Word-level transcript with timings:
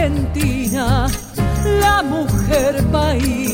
Argentina, 0.00 1.06
la 1.78 2.02
mujer 2.02 2.82
país. 2.90 3.49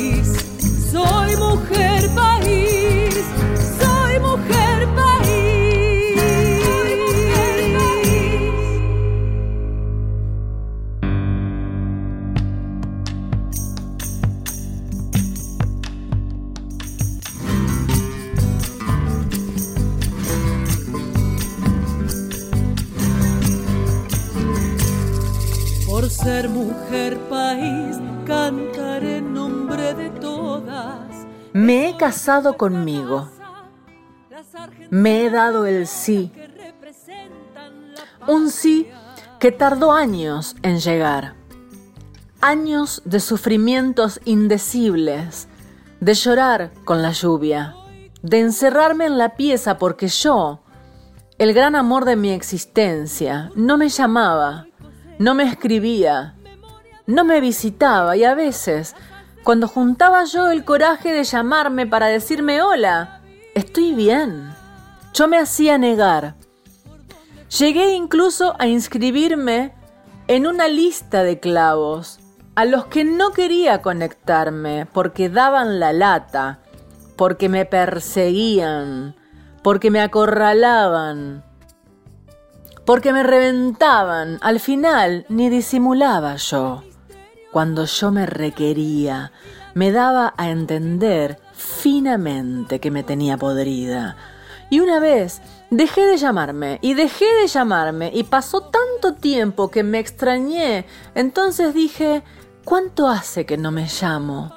Conmigo. 32.57 33.29
Me 34.91 35.25
he 35.25 35.31
dado 35.31 35.67
el 35.67 35.87
sí. 35.87 36.33
Un 38.27 38.51
sí 38.51 38.89
que 39.39 39.53
tardó 39.53 39.93
años 39.93 40.57
en 40.63 40.81
llegar. 40.81 41.35
Años 42.41 43.03
de 43.05 43.21
sufrimientos 43.21 44.21
indecibles, 44.25 45.49
de 46.01 46.15
llorar 46.15 46.73
con 46.85 47.01
la 47.01 47.13
lluvia, 47.13 47.75
de 48.23 48.41
encerrarme 48.41 49.07
en 49.07 49.19
la 49.19 49.37
pieza 49.37 49.79
porque 49.79 50.09
yo, 50.09 50.63
el 51.39 51.55
gran 51.55 51.77
amor 51.77 52.05
de 52.05 52.17
mi 52.17 52.31
existencia, 52.31 53.51
no 53.55 53.79
me 53.79 53.89
llamaba, 53.89 54.67
no 55.19 55.35
me 55.35 55.45
escribía, 55.45 56.35
no 57.07 57.25
me 57.25 57.41
visitaba 57.41 58.17
y 58.17 58.25
a 58.25 58.35
veces, 58.35 58.97
cuando 59.47 59.69
juntaba 59.69 60.25
yo 60.25 60.51
el 60.51 60.65
coraje 60.65 61.13
de 61.13 61.23
llamarme 61.23 61.87
para 61.87 62.09
decirme 62.09 62.63
hola, 62.63 63.21
estoy 63.55 63.95
bien, 63.95 64.53
yo 65.15 65.29
me 65.29 65.39
hacía 65.39 65.79
negar. 65.79 66.35
Llegué 67.57 67.95
incluso 67.95 68.57
a 68.59 68.67
inscribirme 68.67 69.73
en 70.27 70.49
una 70.49 70.67
lista 70.67 71.23
de 71.23 71.39
clavos 71.39 72.19
a 72.57 72.65
los 72.65 72.87
que 72.87 73.05
no 73.05 73.31
quería 73.31 73.83
conectarme 73.83 74.85
porque 74.87 75.29
daban 75.29 75.79
la 75.79 75.93
lata, 75.93 76.59
porque 77.15 77.49
me 77.49 77.67
perseguían, 77.67 79.15
porque 79.63 79.93
me 79.93 80.01
acorralaban, 80.01 81.45
porque 82.85 83.13
me 83.13 83.23
reventaban. 83.23 84.39
Al 84.41 84.59
final 84.59 85.25
ni 85.29 85.49
disimulaba 85.51 86.35
yo. 86.35 86.83
Cuando 87.53 87.85
yo 87.85 88.11
me 88.11 88.27
requería, 88.27 89.33
me 89.75 89.93
daba 89.93 90.35
a 90.37 90.51
entender 90.51 91.39
finamente 91.53 92.81
que 92.81 92.91
me 92.91 93.03
tenía 93.03 93.37
podrida. 93.37 94.17
Y 94.69 94.81
una 94.81 94.99
vez 94.99 95.41
dejé 95.71 96.07
de 96.07 96.17
llamarme 96.17 96.79
y 96.83 96.95
dejé 96.95 97.27
de 97.41 97.47
llamarme 97.47 98.11
y 98.13 98.25
pasó 98.25 98.63
tanto 98.63 99.15
tiempo 99.15 99.71
que 99.71 99.83
me 99.83 99.99
extrañé. 99.99 100.87
Entonces 101.15 101.73
dije, 101.73 102.23
¿cuánto 102.65 103.09
hace 103.09 103.47
que 103.47 103.57
no 103.57 103.71
me 103.71 103.87
llamo? 103.87 104.53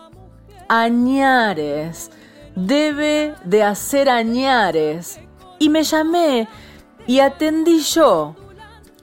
Añares. 0.67 2.11
Debe 2.55 3.35
de 3.45 3.63
hacer 3.63 4.09
añares. 4.09 5.19
Y 5.59 5.69
me 5.69 5.83
llamé 5.83 6.47
y 7.05 7.19
atendí 7.19 7.81
yo. 7.81 8.35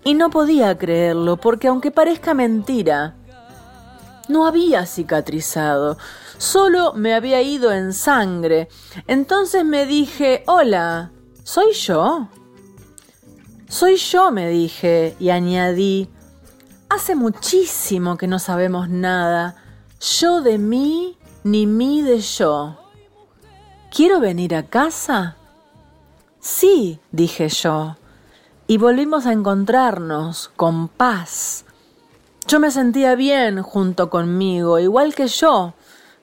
Y 0.02 0.14
no 0.14 0.30
podía 0.30 0.76
creerlo 0.76 1.36
porque 1.36 1.68
aunque 1.68 1.90
parezca 1.90 2.34
mentira, 2.34 3.16
no 4.28 4.46
había 4.46 4.86
cicatrizado, 4.86 5.98
solo 6.38 6.92
me 6.94 7.14
había 7.14 7.42
ido 7.42 7.72
en 7.72 7.92
sangre. 7.92 8.68
Entonces 9.06 9.64
me 9.64 9.86
dije, 9.86 10.42
hola, 10.46 11.10
¿soy 11.42 11.72
yo? 11.72 12.28
Soy 13.68 13.96
yo, 13.96 14.30
me 14.30 14.48
dije, 14.48 15.16
y 15.18 15.30
añadí, 15.30 16.08
hace 16.88 17.14
muchísimo 17.14 18.16
que 18.16 18.28
no 18.28 18.38
sabemos 18.38 18.88
nada, 18.88 19.56
yo 20.00 20.40
de 20.40 20.58
mí, 20.58 21.18
ni 21.42 21.66
mí 21.66 22.02
de 22.02 22.20
yo. 22.20 22.78
¿Quiero 23.90 24.20
venir 24.20 24.54
a 24.54 24.64
casa? 24.64 25.36
Sí, 26.40 27.00
dije 27.10 27.48
yo, 27.48 27.96
y 28.66 28.78
volvimos 28.78 29.26
a 29.26 29.32
encontrarnos 29.32 30.48
con 30.56 30.88
paz. 30.88 31.65
Yo 32.48 32.60
me 32.60 32.70
sentía 32.70 33.16
bien 33.16 33.60
junto 33.60 34.08
conmigo, 34.08 34.78
igual 34.78 35.16
que 35.16 35.26
yo, 35.26 35.74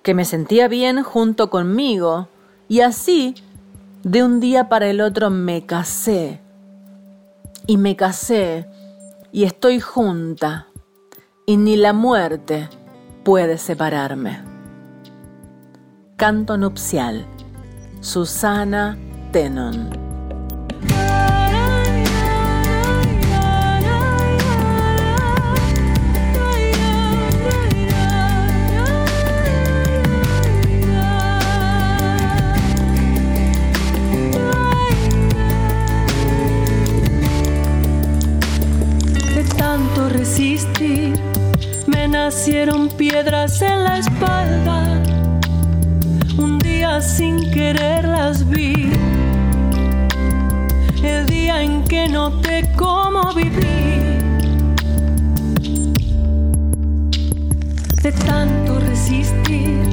que 0.04 0.14
me 0.14 0.24
sentía 0.24 0.70
bien 0.70 1.04
junto 1.04 1.50
conmigo, 1.50 2.30
y 2.70 2.80
así, 2.80 3.36
de 4.04 4.24
un 4.24 4.40
día 4.40 4.70
para 4.70 4.88
el 4.88 5.02
otro 5.02 5.30
me 5.30 5.66
casé, 5.66 6.40
y 7.68 7.76
me 7.76 7.98
casé, 7.98 8.70
y 9.34 9.44
estoy 9.44 9.82
junta, 9.82 10.68
y 11.46 11.58
ni 11.58 11.76
la 11.76 11.92
muerte 11.92 12.70
puede 13.26 13.58
separarme. 13.58 14.42
Canto 16.16 16.58
nupcial, 16.58 17.26
Susana 18.00 18.98
Tenon. 19.34 20.03
Nacieron 42.26 42.88
piedras 42.88 43.62
en 43.62 43.84
la 43.84 43.98
espalda. 43.98 45.04
Un 46.38 46.58
día 46.58 47.02
sin 47.02 47.52
querer 47.52 48.06
las 48.06 48.50
vi. 48.50 48.90
El 51.04 51.26
día 51.26 51.62
en 51.62 51.84
que 51.84 52.08
noté 52.08 52.64
cómo 52.78 53.34
viví. 53.34 53.60
De 58.02 58.12
tanto 58.26 58.80
resistir, 58.80 59.84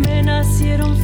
me 0.00 0.22
nacieron 0.22 0.94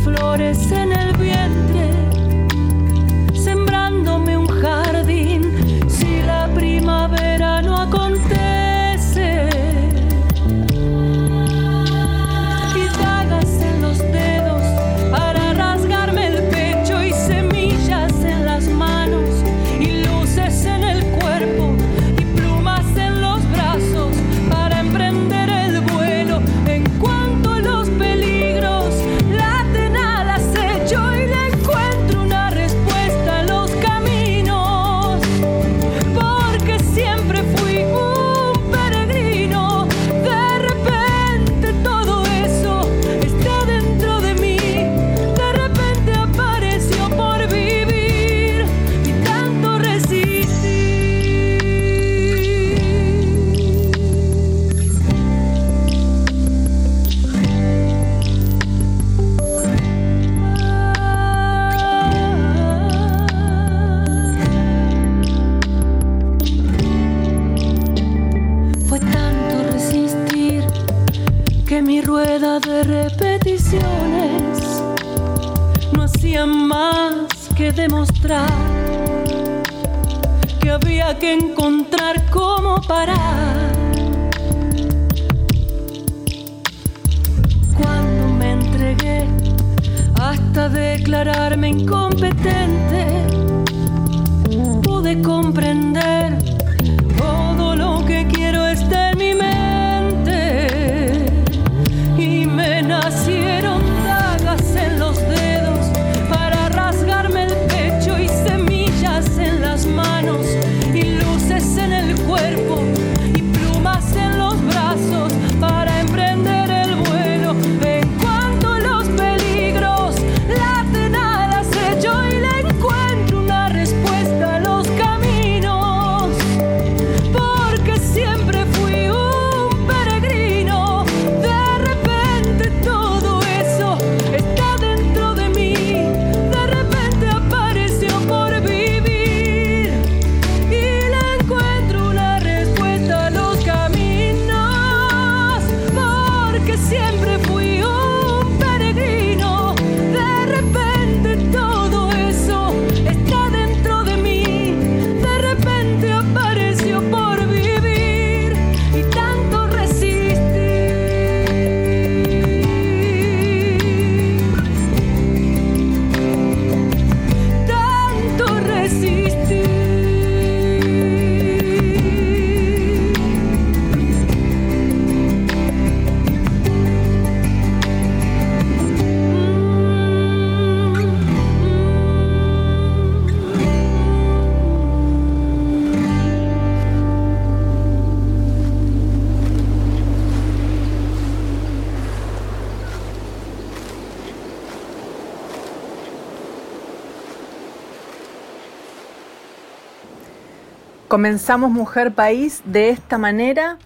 Comenzamos 201.11 201.73
Mujer 201.73 202.15
País 202.15 202.63
de 202.65 202.91
esta 202.91 203.19
manera 203.19 203.79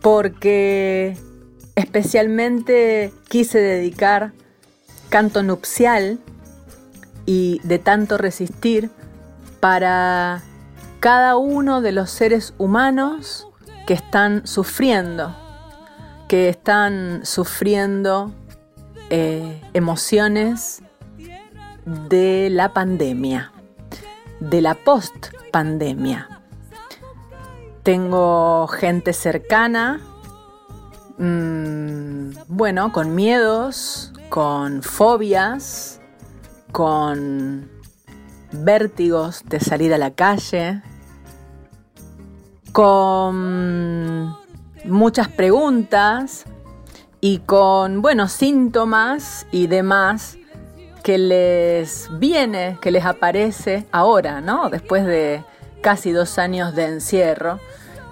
porque 0.00 1.18
especialmente 1.74 3.12
quise 3.28 3.58
dedicar 3.58 4.30
canto 5.08 5.42
nupcial 5.42 6.20
y 7.26 7.60
de 7.64 7.80
tanto 7.80 8.18
resistir 8.18 8.88
para 9.58 10.44
cada 11.00 11.36
uno 11.36 11.80
de 11.80 11.90
los 11.90 12.08
seres 12.08 12.54
humanos 12.56 13.48
que 13.84 13.94
están 13.94 14.46
sufriendo, 14.46 15.34
que 16.28 16.50
están 16.50 17.26
sufriendo 17.26 18.32
eh, 19.10 19.60
emociones 19.74 20.84
de 22.08 22.48
la 22.52 22.72
pandemia, 22.72 23.50
de 24.40 24.60
la 24.60 24.74
post-pandemia. 24.74 26.28
Tengo 27.82 28.66
gente 28.68 29.12
cercana, 29.12 30.00
mm, 31.18 32.30
bueno, 32.48 32.92
con 32.92 33.14
miedos, 33.14 34.12
con 34.28 34.82
fobias, 34.82 36.00
con 36.72 37.70
vértigos 38.52 39.42
de 39.44 39.60
salir 39.60 39.92
a 39.94 39.98
la 39.98 40.12
calle, 40.12 40.82
con 42.72 44.36
muchas 44.84 45.28
preguntas 45.28 46.44
y 47.20 47.38
con, 47.38 48.00
buenos 48.02 48.32
síntomas 48.32 49.46
y 49.50 49.66
demás 49.66 50.37
que 51.08 51.16
les 51.16 52.10
viene, 52.18 52.76
que 52.82 52.90
les 52.90 53.06
aparece 53.06 53.86
ahora, 53.92 54.42
¿no? 54.42 54.68
Después 54.68 55.06
de 55.06 55.42
casi 55.80 56.12
dos 56.12 56.38
años 56.38 56.74
de 56.74 56.84
encierro. 56.84 57.60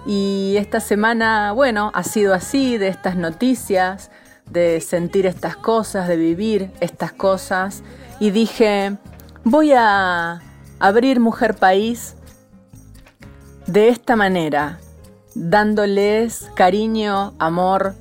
Y 0.07 0.55
esta 0.57 0.79
semana, 0.79 1.51
bueno, 1.51 1.91
ha 1.93 2.01
sido 2.01 2.33
así, 2.33 2.79
de 2.79 2.87
estas 2.87 3.15
noticias, 3.15 4.09
de 4.49 4.81
sentir 4.81 5.27
estas 5.27 5.55
cosas, 5.55 6.07
de 6.07 6.15
vivir 6.15 6.71
estas 6.79 7.11
cosas. 7.11 7.83
Y 8.19 8.31
dije, 8.31 8.97
voy 9.43 9.73
a 9.73 10.41
abrir 10.79 11.19
Mujer 11.19 11.53
País 11.53 12.15
de 13.67 13.89
esta 13.89 14.15
manera, 14.15 14.79
dándoles 15.35 16.49
cariño, 16.55 17.35
amor 17.37 17.93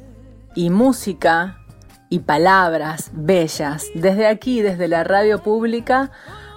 y 0.54 0.70
música 0.70 1.65
y 2.08 2.20
palabras 2.20 3.10
bellas 3.12 3.86
desde 3.94 4.26
aquí, 4.26 4.62
desde 4.62 4.88
la 4.88 5.04
radio 5.04 5.42
pública, 5.42 6.10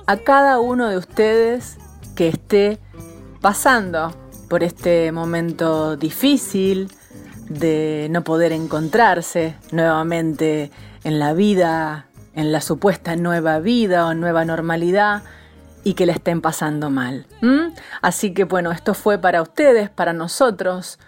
a 0.06 0.18
cada 0.18 0.60
uno 0.60 0.88
de 0.88 0.98
ustedes 0.98 1.78
que 2.16 2.28
esté 2.28 2.80
pasando 3.42 4.14
por 4.50 4.64
este 4.64 5.12
momento 5.12 5.96
difícil 5.96 6.92
de 7.50 8.08
no 8.12 8.24
poder 8.24 8.52
encontrarse 8.52 9.56
nuevamente 9.72 10.72
en 11.04 11.20
la 11.20 11.34
vida, 11.34 12.08
en 12.34 12.52
la 12.52 12.62
supuesta 12.62 13.16
nueva 13.16 13.60
vida 13.60 14.06
o 14.08 14.14
nueva 14.14 14.46
normalidad 14.46 15.24
y 15.84 15.94
que 15.94 16.06
le 16.06 16.12
estén 16.12 16.42
pasando 16.42 16.90
mal. 16.90 17.26
Así 18.02 18.34
que 18.34 18.44
bueno, 18.44 18.72
esto 18.72 18.94
fue 18.94 19.18
para 19.18 19.42
ustedes, 19.42 19.90
para 19.90 20.14
nosotros, 20.14 21.00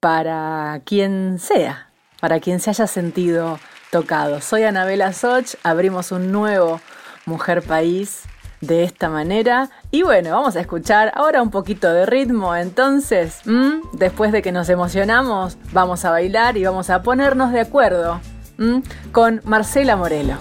para 0.00 0.80
quien 0.84 1.38
sea, 1.38 1.90
para 2.20 2.40
quien 2.40 2.60
se 2.60 2.70
haya 2.70 2.86
sentido 2.86 3.58
tocado. 3.90 4.40
Soy 4.40 4.64
Anabela 4.64 5.12
Soch, 5.12 5.54
abrimos 5.62 6.12
un 6.12 6.32
nuevo 6.32 6.80
Mujer 7.24 7.62
País 7.62 8.22
de 8.60 8.84
esta 8.84 9.08
manera. 9.08 9.70
Y 9.90 10.02
bueno, 10.02 10.30
vamos 10.30 10.56
a 10.56 10.60
escuchar 10.60 11.12
ahora 11.14 11.42
un 11.42 11.50
poquito 11.50 11.92
de 11.92 12.06
ritmo. 12.06 12.54
Entonces, 12.54 13.40
después 13.92 14.32
de 14.32 14.42
que 14.42 14.52
nos 14.52 14.68
emocionamos, 14.68 15.58
vamos 15.72 16.04
a 16.04 16.10
bailar 16.10 16.56
y 16.56 16.64
vamos 16.64 16.90
a 16.90 17.02
ponernos 17.02 17.52
de 17.52 17.60
acuerdo 17.60 18.20
con 19.12 19.40
Marcela 19.44 19.96
Morelo. 19.96 20.36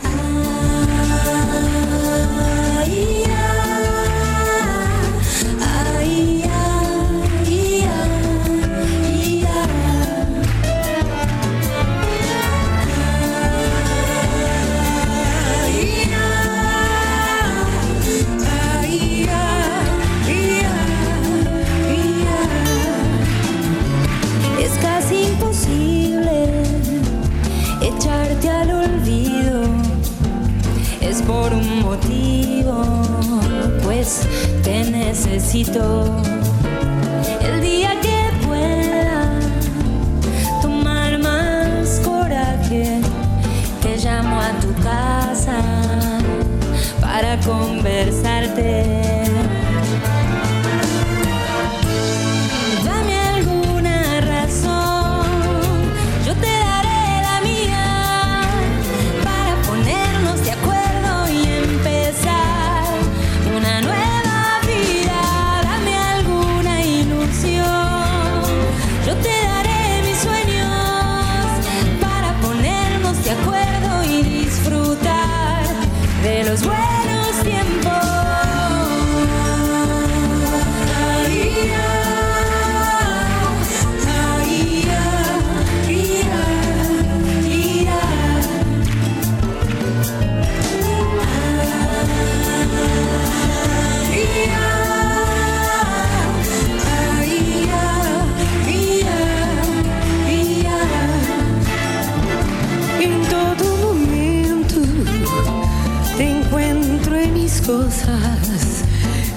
El 35.56 36.35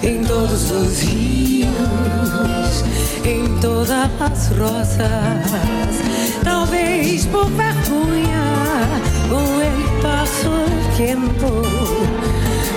em 0.03 0.23
todos 0.23 0.71
os 0.71 1.01
rios, 1.01 1.71
em 3.25 3.59
todas 3.59 3.91
as 4.21 4.49
rosas. 4.49 4.99
Talvez 6.45 7.25
por 7.25 7.47
vergonha, 7.47 8.87
com 9.31 9.61
ele 9.63 10.03
passo 10.03 10.51
do 10.51 10.97
tempo, 10.99 11.63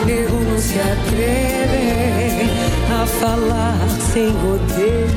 nenhum 0.06 0.58
se 0.58 0.80
atreve 0.80 2.50
a 2.90 3.06
falar 3.06 3.90
sem 4.14 4.30
rodeio. 4.30 5.12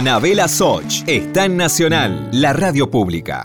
Anabela 0.00 0.48
Soch 0.48 1.02
está 1.06 1.44
en 1.44 1.58
Nacional, 1.58 2.30
la 2.32 2.54
radio 2.54 2.90
pública. 2.90 3.44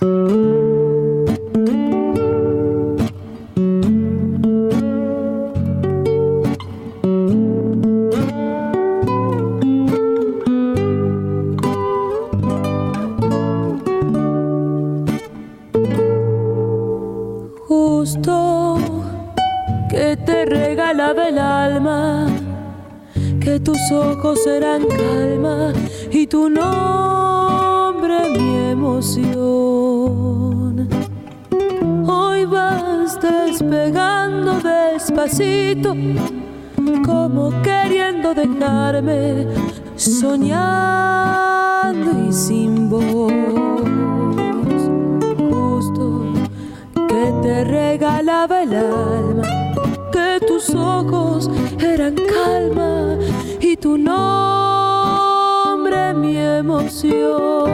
Tu 53.95 54.01
nombre 54.01 56.13
mi 56.13 56.37
emoción. 56.37 57.71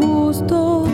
Justo 0.00 0.84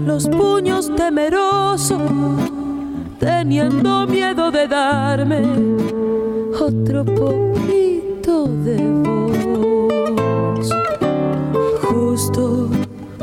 los 0.06 0.28
puños 0.28 0.94
temerosos, 0.96 2.02
teniendo 3.20 4.06
miedo 4.08 4.52
de 4.52 4.68
darme 4.68 5.42
otro 6.60 7.06
poquito 7.06 8.03
de 8.48 8.78
voz. 9.04 10.70
Justo 11.82 12.70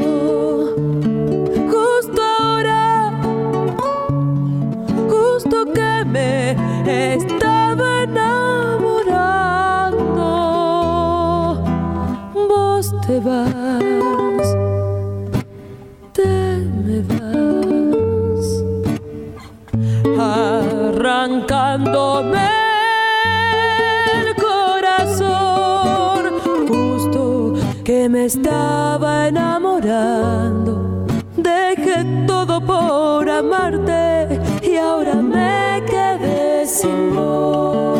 me 28.09 28.25
estaba 28.25 29.27
enamorando. 29.27 31.05
Dejé 31.35 32.05
todo 32.25 32.61
por 32.61 33.29
amarte 33.29 34.39
y 34.63 34.77
ahora 34.77 35.15
me 35.15 35.83
quedé 35.85 36.65
sin 36.65 37.13
voz. 37.13 37.96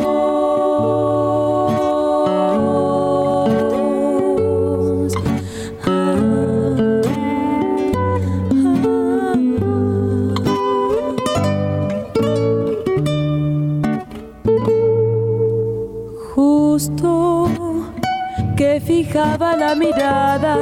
Fijaba 19.07 19.55
la 19.55 19.73
mirada 19.73 20.57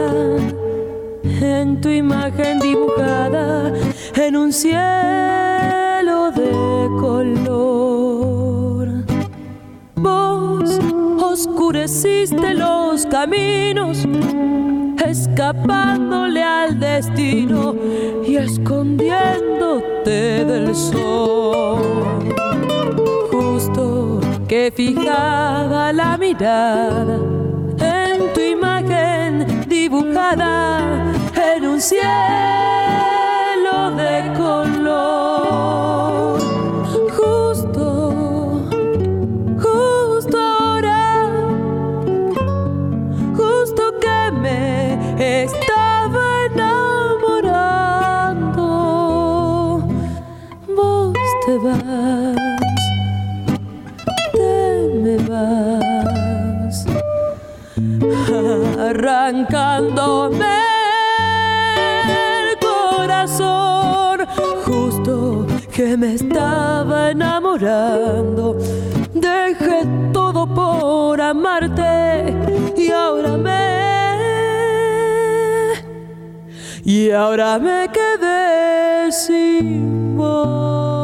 en 1.24 1.82
tu 1.82 1.90
imagen 1.90 2.60
dibujada 2.60 3.74
en 4.16 4.36
un 4.36 4.54
cielo 4.54 6.32
de 6.32 6.88
color. 7.00 8.88
Vos 9.96 10.80
oscureciste 11.20 12.54
los 12.54 13.08
caminos, 13.08 14.06
escapándole 15.04 16.44
al 16.44 16.80
destino 16.80 17.76
y 18.28 18.36
escondiéndote 18.36 20.46
del 20.46 20.76
sol. 20.76 21.80
Justo 23.32 24.20
que 24.48 24.72
fijaba 24.76 25.92
la 25.92 26.16
mirada 26.18 27.35
en 30.42 31.66
un 31.66 31.82
cielo 31.82 32.02
de 33.96 34.34
color. 34.38 36.15
Arrancándome 59.26 60.56
el 62.08 62.60
corazón, 62.60 64.20
justo 64.64 65.48
que 65.74 65.98
me 65.98 66.14
estaba 66.14 67.10
enamorando. 67.10 68.56
Dejé 69.14 69.88
todo 70.14 70.46
por 70.46 71.20
amarte 71.20 72.36
y 72.78 72.92
ahora 72.92 73.38
me 73.38 73.66
y 76.84 77.10
ahora 77.10 77.58
me 77.58 77.90
quedé 77.92 79.12
sin 79.12 80.16
voz. 80.16 80.95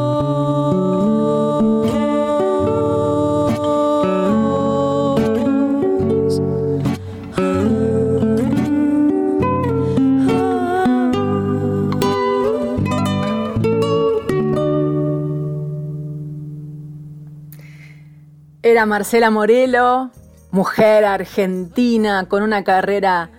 Era 18.64 18.86
Marcela 18.86 19.28
Morelo, 19.30 20.12
mujer 20.52 21.04
argentina 21.04 22.26
con 22.28 22.44
una 22.44 22.62
carrera 22.62 23.30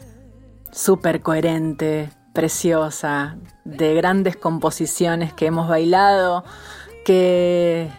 súper 0.74 1.22
coherente, 1.22 2.10
preciosa, 2.34 3.38
de 3.64 3.94
grandes 3.94 4.36
composiciones 4.36 5.32
que 5.32 5.46
hemos 5.46 5.70
bailado, 5.70 6.44
que, 7.06 7.90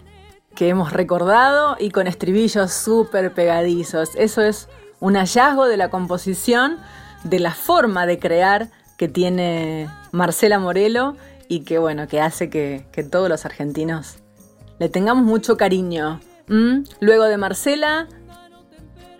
que 0.54 0.68
hemos 0.68 0.92
recordado 0.92 1.76
y 1.80 1.92
con 1.92 2.08
estribillos 2.08 2.74
súper 2.74 3.32
pegadizos. 3.32 4.10
Eso 4.16 4.42
es 4.42 4.68
un 5.00 5.14
hallazgo 5.14 5.64
de 5.64 5.78
la 5.78 5.88
composición, 5.88 6.76
de 7.22 7.38
la 7.38 7.54
forma 7.54 8.04
de 8.04 8.18
crear 8.18 8.68
que 8.98 9.08
tiene 9.08 9.88
Marcela 10.12 10.58
Morelo 10.58 11.16
y 11.48 11.60
que 11.60 11.78
bueno, 11.78 12.06
que 12.06 12.20
hace 12.20 12.50
que, 12.50 12.86
que 12.92 13.02
todos 13.02 13.30
los 13.30 13.46
argentinos 13.46 14.18
le 14.78 14.90
tengamos 14.90 15.24
mucho 15.24 15.56
cariño. 15.56 16.20
¿Mm? 16.48 16.84
Luego 17.00 17.24
de 17.24 17.36
Marcela, 17.36 18.08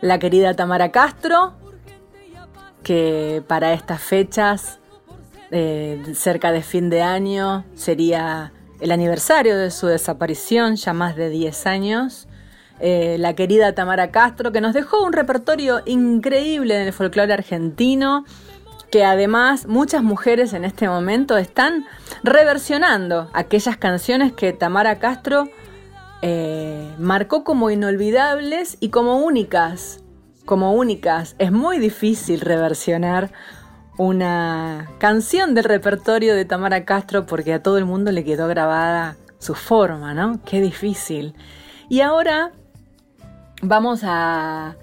la 0.01 0.19
querida 0.19 0.55
Tamara 0.55 0.93
Castro 0.93 1.55
que 2.85 3.43
para 3.49 3.73
estas 3.73 4.01
fechas, 4.01 4.79
eh, 5.51 6.01
cerca 6.15 6.53
de 6.53 6.63
fin 6.63 6.91
de 6.91 7.03
año, 7.03 7.65
sería 7.75 8.53
el 8.79 8.93
aniversario 8.93 9.57
de 9.57 9.73
su 9.73 9.89
desaparición, 9.89 10.77
ya 10.77 10.93
más 10.93 11.17
de 11.17 11.31
10 11.31 11.67
años. 11.67 12.29
Eh, 12.79 13.17
la 13.19 13.35
querida 13.35 13.75
Tamara 13.75 14.11
Castro, 14.13 14.53
que 14.53 14.61
nos 14.61 14.75
dejó 14.75 15.03
un 15.03 15.13
repertorio 15.13 15.83
increíble 15.87 16.77
en 16.77 16.87
el 16.87 16.93
folclore 16.93 17.33
argentino, 17.33 18.25
que 18.91 19.05
además 19.05 19.67
muchas 19.67 20.03
mujeres 20.03 20.53
en 20.53 20.65
este 20.65 20.87
momento 20.87 21.37
están 21.37 21.85
reversionando 22.23 23.29
aquellas 23.33 23.77
canciones 23.77 24.33
que 24.33 24.53
Tamara 24.53 24.99
Castro 24.99 25.49
eh, 26.27 26.95
marcó 26.99 27.45
como 27.45 27.71
inolvidables 27.71 28.79
y 28.81 28.89
como 28.89 29.19
únicas. 29.19 30.03
Como 30.47 30.73
únicas. 30.73 31.37
Es 31.39 31.53
muy 31.53 31.79
difícil 31.79 32.41
reversionar 32.41 33.31
una 33.99 34.91
canción 34.97 35.53
del 35.55 35.65
repertorio 35.65 36.35
de 36.35 36.47
Tamara 36.47 36.87
Castro 36.87 37.27
porque 37.27 37.53
a 37.53 37.63
todo 37.63 37.77
el 37.77 37.85
mundo 37.85 38.11
le 38.11 38.25
quedó 38.25 38.49
grabada 38.49 39.19
su 39.39 39.55
forma, 39.55 40.15
¿no? 40.15 40.41
Qué 40.47 40.63
difícil. 40.63 41.35
Y 41.91 42.01
ahora 42.01 42.53
vamos 43.61 44.01
a, 44.03 44.77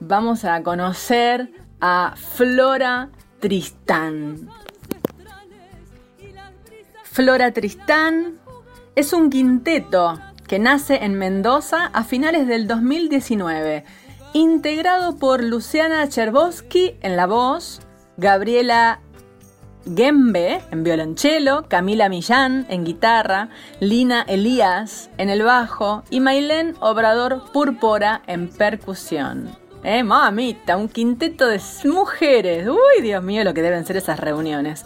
vamos 0.00 0.44
a 0.44 0.64
conocer 0.64 1.48
a 1.80 2.14
Flora 2.16 3.10
Tristán. 3.38 4.48
Flora 7.04 7.52
Tristán 7.52 8.40
es 8.96 9.12
un 9.12 9.30
quinteto 9.30 10.18
que 10.48 10.58
nace 10.58 11.04
en 11.04 11.14
Mendoza 11.14 11.86
a 11.92 12.02
finales 12.02 12.46
del 12.48 12.66
2019, 12.66 13.84
integrado 14.32 15.16
por 15.16 15.44
Luciana 15.44 16.08
Cherboski 16.08 16.96
en 17.02 17.16
la 17.16 17.26
voz, 17.26 17.80
Gabriela 18.16 19.00
Gembe 19.94 20.60
en 20.70 20.84
violonchelo, 20.84 21.68
Camila 21.68 22.08
Millán 22.08 22.66
en 22.70 22.84
guitarra, 22.84 23.50
Lina 23.78 24.22
Elías 24.22 25.10
en 25.18 25.28
el 25.28 25.42
bajo 25.42 26.02
y 26.10 26.20
Mailén 26.20 26.74
Obrador 26.80 27.52
Púrpura 27.52 28.22
en 28.26 28.48
percusión. 28.48 29.50
Eh, 29.84 30.02
mamita, 30.02 30.76
un 30.76 30.88
quinteto 30.88 31.46
de 31.46 31.60
mujeres. 31.84 32.66
Uy, 32.68 33.02
Dios 33.02 33.22
mío, 33.22 33.44
lo 33.44 33.54
que 33.54 33.62
deben 33.62 33.86
ser 33.86 33.96
esas 33.96 34.18
reuniones. 34.18 34.84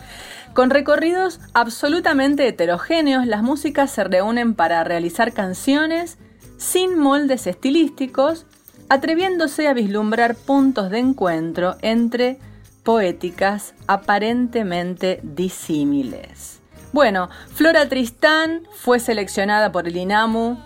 Con 0.54 0.68
recorridos 0.68 1.40
absolutamente 1.54 2.46
heterogéneos, 2.46 3.26
las 3.26 3.42
músicas 3.42 3.90
se 3.90 4.04
reúnen 4.04 4.54
para 4.54 4.84
realizar 4.84 5.32
canciones 5.32 6.18
sin 6.58 6.98
moldes 6.98 7.46
estilísticos, 7.46 8.44
atreviéndose 8.90 9.66
a 9.66 9.72
vislumbrar 9.72 10.34
puntos 10.34 10.90
de 10.90 10.98
encuentro 10.98 11.76
entre 11.80 12.38
poéticas 12.82 13.74
aparentemente 13.86 15.20
disímiles. 15.22 16.60
Bueno, 16.92 17.30
Flora 17.54 17.88
Tristán 17.88 18.68
fue 18.74 19.00
seleccionada 19.00 19.72
por 19.72 19.88
el 19.88 19.96
INAMU 19.96 20.58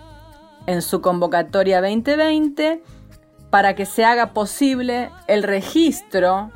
en 0.65 0.81
su 0.81 0.99
convocatoria 0.99 1.79
2020 1.79 2.83
para 3.49 3.75
que 3.75 3.85
se 3.85 4.03
haga 4.03 4.33
posible 4.33 5.09
el 5.27 5.43
registro, 5.43 6.51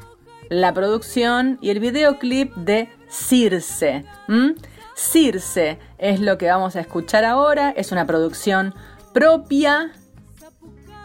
la 0.50 0.74
producción 0.74 1.58
y 1.62 1.70
el 1.70 1.80
videoclip 1.80 2.54
de 2.56 2.90
Circe. 3.12 4.06
Circe 4.96 5.78
es 5.98 6.22
lo 6.22 6.38
que 6.38 6.48
vamos 6.48 6.76
a 6.76 6.80
escuchar 6.80 7.24
ahora, 7.26 7.72
es 7.72 7.92
una 7.92 8.08
producción 8.08 8.74
propia 9.14 9.92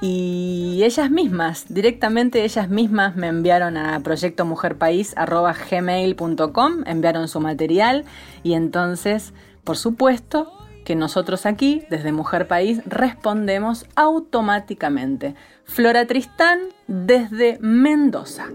y 0.01 0.83
ellas 0.85 1.11
mismas, 1.11 1.65
directamente 1.69 2.45
ellas 2.45 2.69
mismas 2.69 3.17
me 3.17 3.27
enviaron 3.29 3.77
a 3.77 3.99
proyectomujerpaís.gmail.com, 4.01 6.73
enviaron 6.87 7.29
su 7.29 7.41
material 7.41 8.05
y 8.43 8.55
entonces, 8.55 9.35
por 9.65 9.77
supuesto, 9.77 10.53
que 10.85 10.95
nosotros 10.95 11.47
aquí, 11.47 11.83
desde 11.91 12.13
Mujer 12.13 12.47
País, 12.47 12.83
respondemos 12.87 13.87
automáticamente. 13.97 15.35
Flora 15.65 16.07
Tristán, 16.07 16.61
desde 16.87 17.59
Mendoza. 17.61 18.47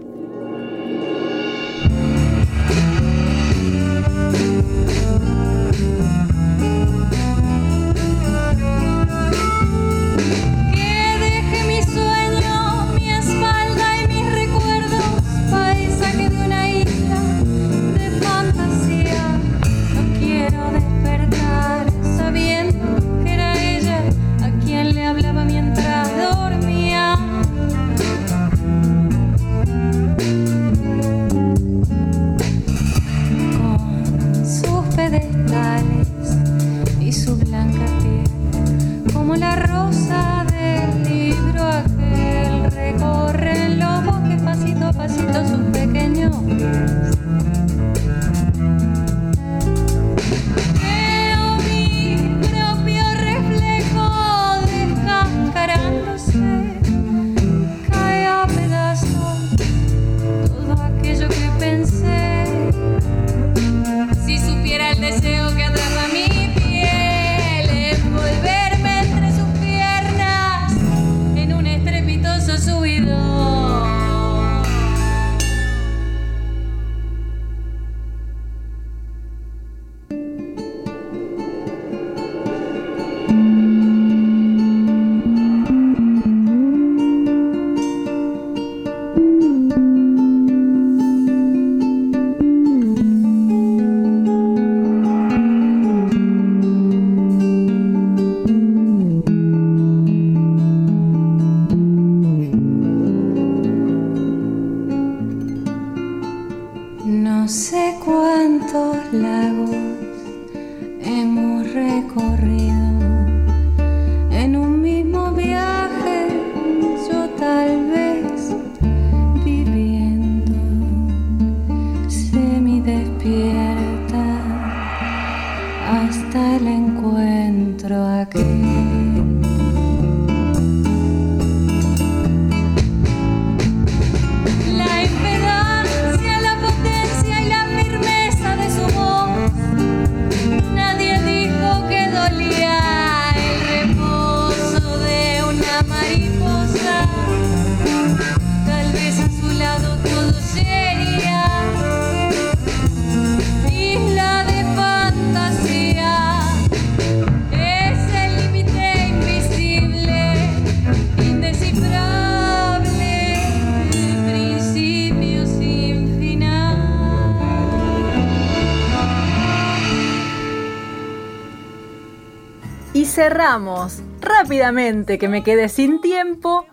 Cerramos 173.22 174.02
rápidamente, 174.20 175.16
que 175.16 175.28
me 175.28 175.44
quedé 175.44 175.68
sin 175.68 176.00
tiempo, 176.00 176.66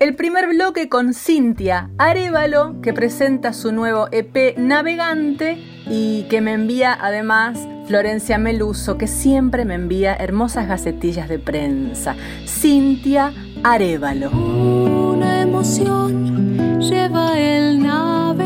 el 0.00 0.14
primer 0.14 0.48
bloque 0.48 0.90
con 0.90 1.14
Cintia 1.14 1.88
Arevalo, 1.96 2.82
que 2.82 2.92
presenta 2.92 3.54
su 3.54 3.72
nuevo 3.72 4.08
EP 4.12 4.58
Navegante 4.58 5.56
y 5.86 6.24
que 6.24 6.42
me 6.42 6.52
envía 6.52 6.92
además 7.00 7.58
Florencia 7.86 8.36
Meluso, 8.36 8.98
que 8.98 9.06
siempre 9.06 9.64
me 9.64 9.76
envía 9.76 10.14
hermosas 10.14 10.68
gacetillas 10.68 11.26
de 11.30 11.38
prensa. 11.38 12.16
Cintia 12.46 13.32
Arevalo. 13.62 14.30
Una 14.30 15.40
emoción 15.40 16.80
lleva 16.80 17.38
el 17.38 17.82
navegante, 17.82 18.43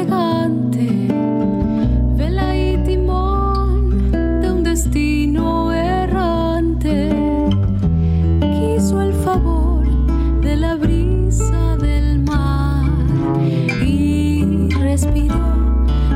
y 14.99 15.01
respiró 15.01 15.37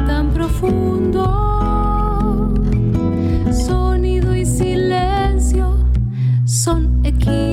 tan 0.06 0.30
profundo. 0.30 1.22
Sonido 3.52 4.34
y 4.34 4.44
silencio 4.44 5.76
son 6.44 7.00
equidistantes 7.04 7.51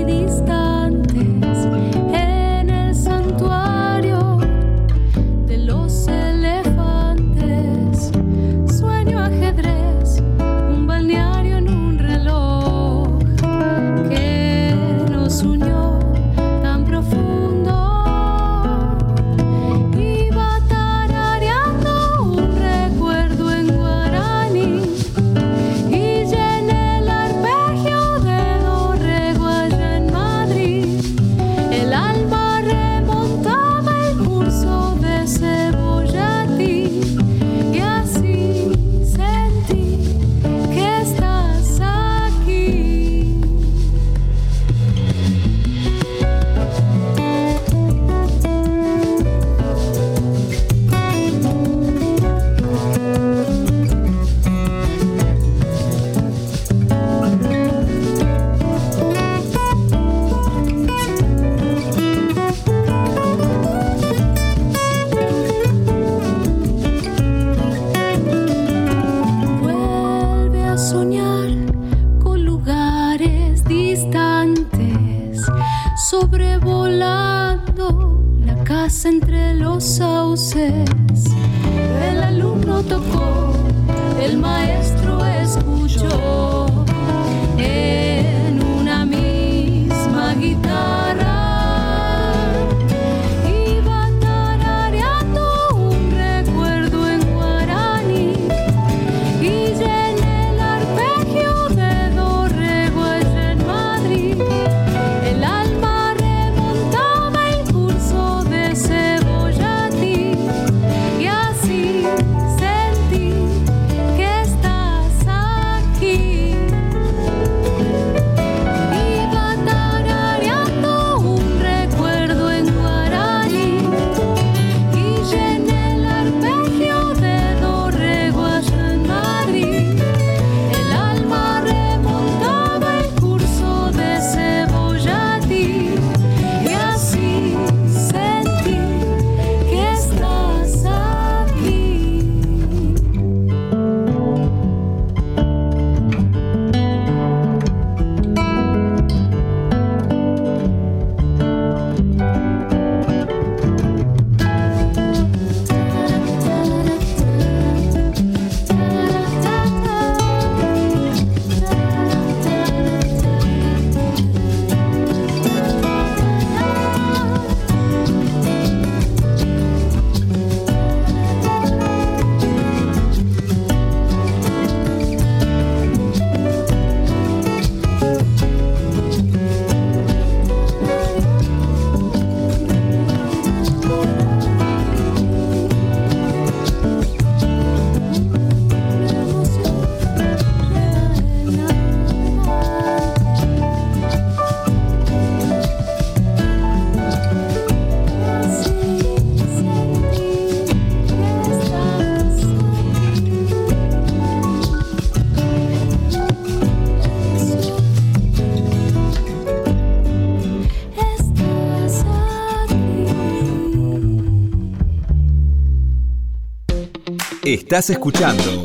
Estás 217.69 217.91
escuchando 217.91 218.63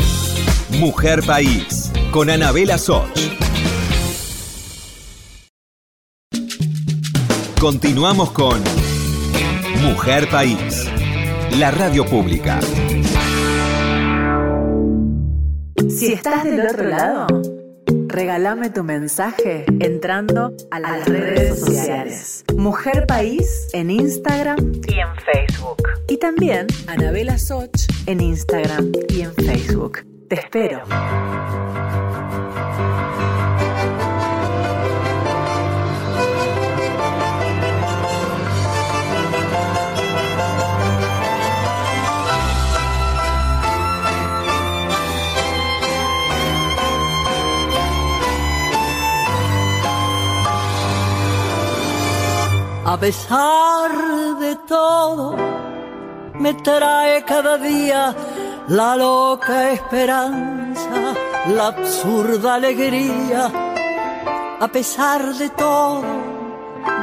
Mujer 0.80 1.20
País 1.26 1.92
con 2.10 2.30
Anabela 2.30 2.78
Soch. 2.78 3.06
Continuamos 7.60 8.30
con 8.30 8.62
Mujer 9.82 10.26
País, 10.30 10.90
la 11.58 11.70
radio 11.70 12.06
pública. 12.06 12.58
Si 15.90 16.14
estás 16.14 16.44
del 16.44 16.66
otro 16.66 16.88
lado, 16.88 17.26
regálame 18.06 18.70
tu 18.70 18.84
mensaje 18.84 19.66
entrando 19.80 20.54
a 20.70 20.80
las 20.80 21.06
redes 21.06 21.60
sociales. 21.60 22.44
Mujer 22.56 23.06
País 23.06 23.68
en 23.74 23.90
Instagram 23.90 24.56
y 24.88 24.94
en 24.94 25.14
Facebook 25.16 25.73
y 26.08 26.18
también 26.18 26.66
Anabela 26.86 27.38
Soch 27.38 27.88
en 28.06 28.20
Instagram 28.20 28.92
y 29.08 29.22
en 29.22 29.34
Facebook. 29.34 30.04
Te 30.28 30.36
espero. 30.36 30.82
A 52.86 53.00
pesar 53.00 54.38
de 54.38 54.56
todo 54.68 55.53
me 56.34 56.54
trae 56.54 57.24
cada 57.24 57.58
día 57.58 58.14
la 58.68 58.96
loca 58.96 59.70
esperanza, 59.72 61.14
la 61.48 61.68
absurda 61.68 62.54
alegría. 62.54 63.50
A 64.60 64.68
pesar 64.68 65.34
de 65.34 65.50
todo, 65.50 66.02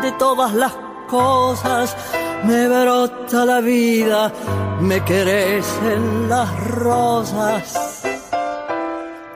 de 0.01 0.11
todas 0.13 0.53
las 0.53 0.73
cosas, 1.07 1.95
me 2.43 2.67
brota 2.67 3.45
la 3.45 3.61
vida, 3.61 4.31
me 4.79 5.03
crecen 5.03 6.27
las 6.27 6.49
rosas. 6.65 8.03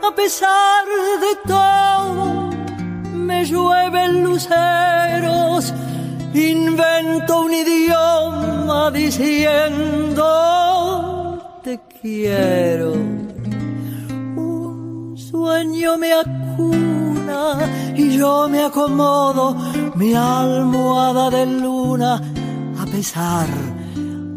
A 0.02 0.16
pesar 0.16 0.86
de 1.20 1.36
todo, 1.48 2.50
me 3.14 3.46
llueven 3.46 4.24
luceros, 4.24 5.74
invento 6.36 7.42
un 7.42 7.54
idioma 7.54 8.92
diciendo 8.92 10.26
te 11.64 11.80
quiero. 12.02 12.92
Un 14.36 15.16
sueño 15.18 15.98
me 15.98 16.14
acuna 16.14 17.58
y 17.96 18.18
yo 18.18 18.48
me 18.50 18.64
acomodo 18.64 19.56
mi 19.96 20.14
almohada 20.14 21.30
de 21.30 21.46
luna 21.46 22.22
a 22.80 22.86
pesar, 22.86 23.48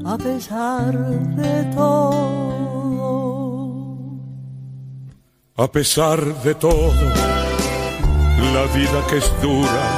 a 0.05 0.17
pesar 0.17 0.97
de 1.37 1.65
todo. 1.75 2.09
A 5.57 5.67
pesar 5.67 6.21
de 6.45 6.55
todo, 6.55 6.93
la 8.55 8.65
vida 8.73 9.05
que 9.11 9.17
es 9.19 9.43
dura 9.43 9.98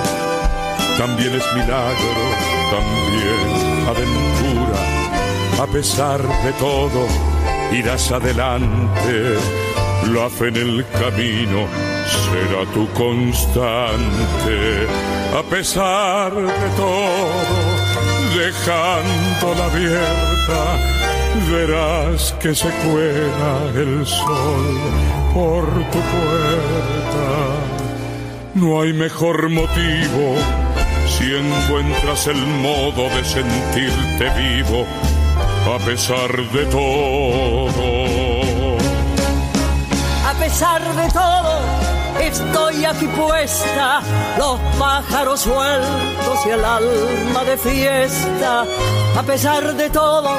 también 1.00 1.34
es 1.34 1.54
milagro, 1.54 2.24
también 2.70 3.88
aventura. 3.88 5.62
A 5.62 5.66
pesar 5.66 6.20
de 6.44 6.52
todo, 6.58 7.06
irás 7.72 8.12
adelante, 8.12 9.36
la 10.12 10.28
fe 10.28 10.48
en 10.48 10.56
el 10.56 10.86
camino 10.88 11.66
será 12.04 12.70
tu 12.74 12.86
constante. 12.92 14.58
A 15.38 15.42
pesar 15.48 16.34
de 16.34 16.68
todo, 16.76 17.56
dejándola 18.36 19.64
abierta, 19.72 20.62
verás 21.50 22.34
que 22.42 22.54
se 22.54 22.68
cuela 22.84 23.54
el 23.74 24.06
sol 24.06 24.66
por 25.32 25.64
tu 25.64 25.98
puerta. 26.12 27.30
No 28.54 28.82
hay 28.82 28.92
mejor 28.92 29.48
motivo 29.48 30.36
si 31.20 31.34
encuentras 31.34 32.26
el 32.28 32.46
modo 32.46 33.10
de 33.10 33.22
sentirte 33.22 34.30
vivo 34.38 34.86
a 35.66 35.78
pesar 35.84 36.34
de 36.50 36.64
todo. 36.64 37.90
A 40.26 40.32
pesar 40.38 40.82
de 40.96 41.08
todo, 41.12 41.60
estoy 42.22 42.84
aquí 42.86 43.06
puesta, 43.08 44.00
los 44.38 44.58
pájaros 44.78 45.40
sueltos 45.40 46.46
y 46.46 46.48
el 46.48 46.64
alma 46.64 47.44
de 47.44 47.58
fiesta. 47.58 48.64
A 49.14 49.22
pesar 49.22 49.74
de 49.74 49.90
todo, 49.90 50.30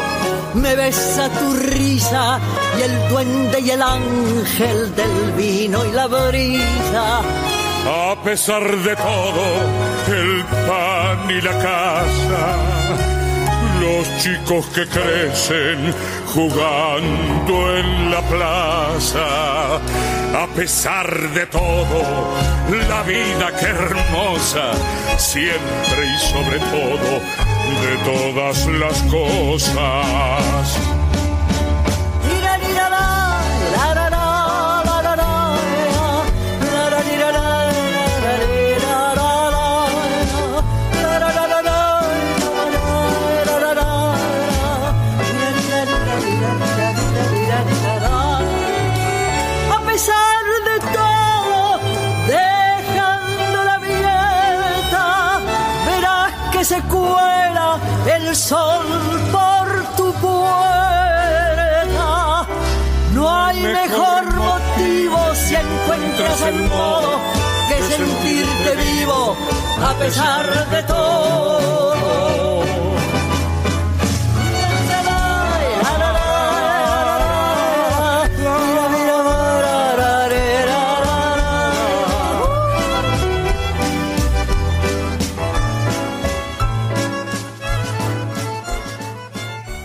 me 0.55 0.75
besa 0.75 1.29
tu 1.29 1.53
risa 1.53 2.39
y 2.79 2.81
el 2.81 3.09
duende 3.09 3.59
y 3.59 3.69
el 3.69 3.81
ángel 3.83 4.95
del 4.95 5.31
vino 5.37 5.85
y 5.85 5.91
la 5.91 6.07
brisa. 6.07 7.21
A 7.87 8.15
pesar 8.23 8.63
de 8.63 8.95
todo, 8.95 9.45
el 10.07 10.45
pan 10.67 11.31
y 11.31 11.41
la 11.41 11.57
casa, 11.57 12.57
los 13.79 14.17
chicos 14.19 14.65
que 14.67 14.85
crecen 14.85 15.93
jugando 16.27 17.77
en 17.77 18.11
la 18.11 18.21
plaza. 18.21 19.75
A 20.33 20.47
pesar 20.55 21.29
de 21.31 21.45
todo, 21.47 22.33
la 22.87 23.01
vida 23.03 23.51
que 23.59 23.65
hermosa, 23.65 24.73
siempre 25.17 26.05
y 26.05 26.17
sobre 26.19 26.59
todo, 26.59 27.19
de 27.81 27.97
todas 28.05 28.67
las 28.67 29.01
cosas. 29.03 31.00
Sol 58.51 58.85
por 59.31 59.65
tu 59.95 60.07
puerta. 60.25 60.45
No 63.13 63.23
hay 63.43 63.59
mejor 63.61 64.23
motivo 64.35 65.17
si 65.35 65.55
encuentras 65.55 66.41
el 66.51 66.59
modo 66.67 67.11
que 67.69 67.77
sentirte 67.93 68.71
vivo 68.87 69.37
a 69.89 69.93
pesar 69.93 70.69
de 70.69 70.83
todo. 70.83 71.90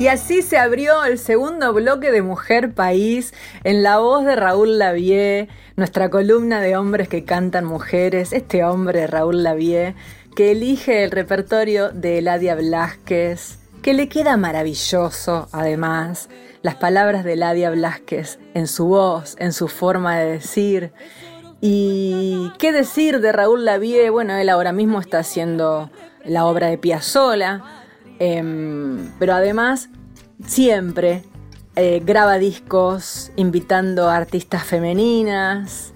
Y 0.06 0.08
así 0.08 0.40
se 0.40 0.56
abrió 0.56 1.04
el 1.04 1.18
segundo 1.18 1.72
bloque 1.72 2.12
de 2.12 2.22
Mujer 2.22 2.72
País 2.72 3.34
en 3.64 3.82
la 3.82 3.98
voz 3.98 4.24
de 4.24 4.36
Raúl 4.36 4.78
Lavie, 4.78 5.48
nuestra 5.74 6.10
columna 6.10 6.60
de 6.60 6.76
hombres 6.76 7.08
que 7.08 7.24
cantan 7.24 7.64
mujeres, 7.64 8.32
este 8.32 8.62
hombre 8.62 9.08
Raúl 9.08 9.42
Lavie, 9.42 9.96
que 10.36 10.52
elige 10.52 11.02
el 11.02 11.10
repertorio 11.10 11.90
de 11.90 12.18
Eladia 12.18 12.54
Blasquez, 12.54 13.58
que 13.82 13.94
le 13.94 14.08
queda 14.08 14.36
maravilloso 14.36 15.48
además, 15.50 16.28
las 16.62 16.76
palabras 16.76 17.24
de 17.24 17.32
Eladia 17.32 17.70
Blasquez 17.70 18.38
en 18.54 18.68
su 18.68 18.86
voz, 18.86 19.34
en 19.40 19.52
su 19.52 19.66
forma 19.66 20.20
de 20.20 20.30
decir. 20.30 20.92
Y 21.60 22.52
qué 22.60 22.70
decir 22.70 23.18
de 23.18 23.32
Raúl 23.32 23.64
Lavie, 23.64 24.08
bueno, 24.10 24.36
él 24.36 24.50
ahora 24.50 24.70
mismo 24.70 25.00
está 25.00 25.18
haciendo 25.18 25.90
la 26.24 26.46
obra 26.46 26.68
de 26.68 26.78
Piazzolla, 26.78 27.64
Em, 28.18 29.12
pero 29.18 29.34
además 29.34 29.90
siempre 30.44 31.22
eh, 31.74 32.00
graba 32.04 32.38
discos 32.38 33.30
invitando 33.36 34.08
a 34.08 34.16
artistas 34.16 34.64
femeninas 34.64 35.92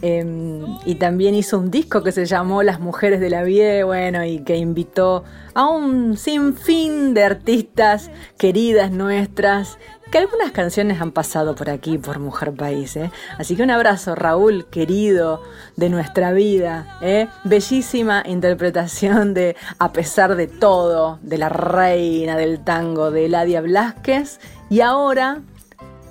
em, 0.00 0.64
y 0.84 0.94
también 0.94 1.34
hizo 1.34 1.58
un 1.58 1.70
disco 1.70 2.02
que 2.02 2.12
se 2.12 2.24
llamó 2.24 2.62
Las 2.62 2.78
Mujeres 2.78 3.20
de 3.20 3.30
la 3.30 3.42
Vie, 3.42 3.82
bueno, 3.82 4.24
y 4.24 4.44
que 4.44 4.56
invitó 4.56 5.24
a 5.54 5.66
un 5.66 6.16
sinfín 6.16 7.14
de 7.14 7.24
artistas 7.24 8.10
queridas 8.38 8.92
nuestras 8.92 9.78
que 10.14 10.18
algunas 10.18 10.52
canciones 10.52 11.00
han 11.00 11.10
pasado 11.10 11.56
por 11.56 11.68
aquí, 11.68 11.98
por 11.98 12.20
Mujer 12.20 12.52
País. 12.52 12.94
¿eh? 12.94 13.10
Así 13.36 13.56
que 13.56 13.64
un 13.64 13.72
abrazo, 13.72 14.14
Raúl, 14.14 14.64
querido 14.66 15.42
de 15.74 15.88
nuestra 15.88 16.30
vida. 16.30 17.00
¿eh? 17.02 17.26
Bellísima 17.42 18.22
interpretación 18.24 19.34
de 19.34 19.56
A 19.80 19.92
pesar 19.92 20.36
de 20.36 20.46
todo, 20.46 21.18
de 21.22 21.36
la 21.36 21.48
reina 21.48 22.36
del 22.36 22.62
tango 22.62 23.10
de 23.10 23.26
Eladia 23.26 23.60
Blasquez. 23.60 24.38
Y 24.70 24.82
ahora, 24.82 25.40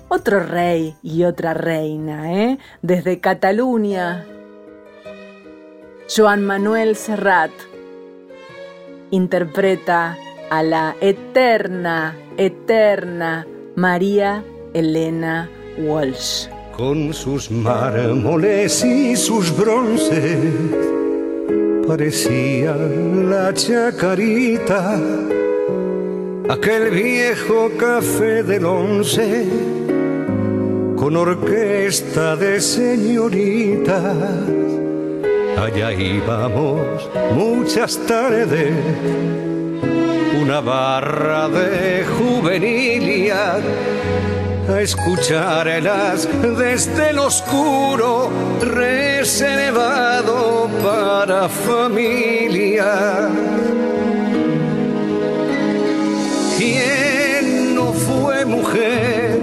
otro 0.09 0.41
rey 0.41 0.97
y 1.01 1.23
otra 1.23 1.53
reina. 1.53 2.33
¿eh? 2.33 2.57
Desde 2.81 3.21
Cataluña, 3.21 4.25
Joan 6.13 6.45
Manuel 6.45 6.97
Serrat 6.97 7.51
interpreta 9.11 10.17
a 10.49 10.61
la 10.61 10.93
eterna, 10.99 12.17
eterna 12.35 13.47
María 13.75 14.43
Elena 14.73 15.49
Walsh. 15.77 16.47
Con 16.75 17.13
sus 17.13 17.51
mármoles 17.51 18.83
y 18.83 19.15
sus 19.15 19.55
bronces 19.55 20.37
parecía 21.87 22.75
la 22.75 23.53
chacarita, 23.53 24.99
aquel 26.49 26.89
viejo 26.89 27.69
café 27.77 28.43
del 28.43 28.65
once 28.65 29.45
con 30.95 31.17
orquesta 31.17 32.35
de 32.35 32.61
señoritas 32.61 34.03
Allá 35.57 35.93
íbamos 35.93 37.09
muchas 37.35 37.97
tardes, 38.05 38.73
una 40.43 40.59
barra 40.59 41.47
de 41.47 42.03
juvenilia 42.03 43.61
a 44.67 44.81
escucharlas 44.81 46.27
desde 46.57 47.11
el 47.11 47.19
oscuro 47.19 48.29
reservado 48.59 50.69
para 50.83 51.47
familia. 51.47 53.29
¿Quién 56.57 57.75
no 57.75 57.93
fue 57.93 58.43
mujer 58.43 59.39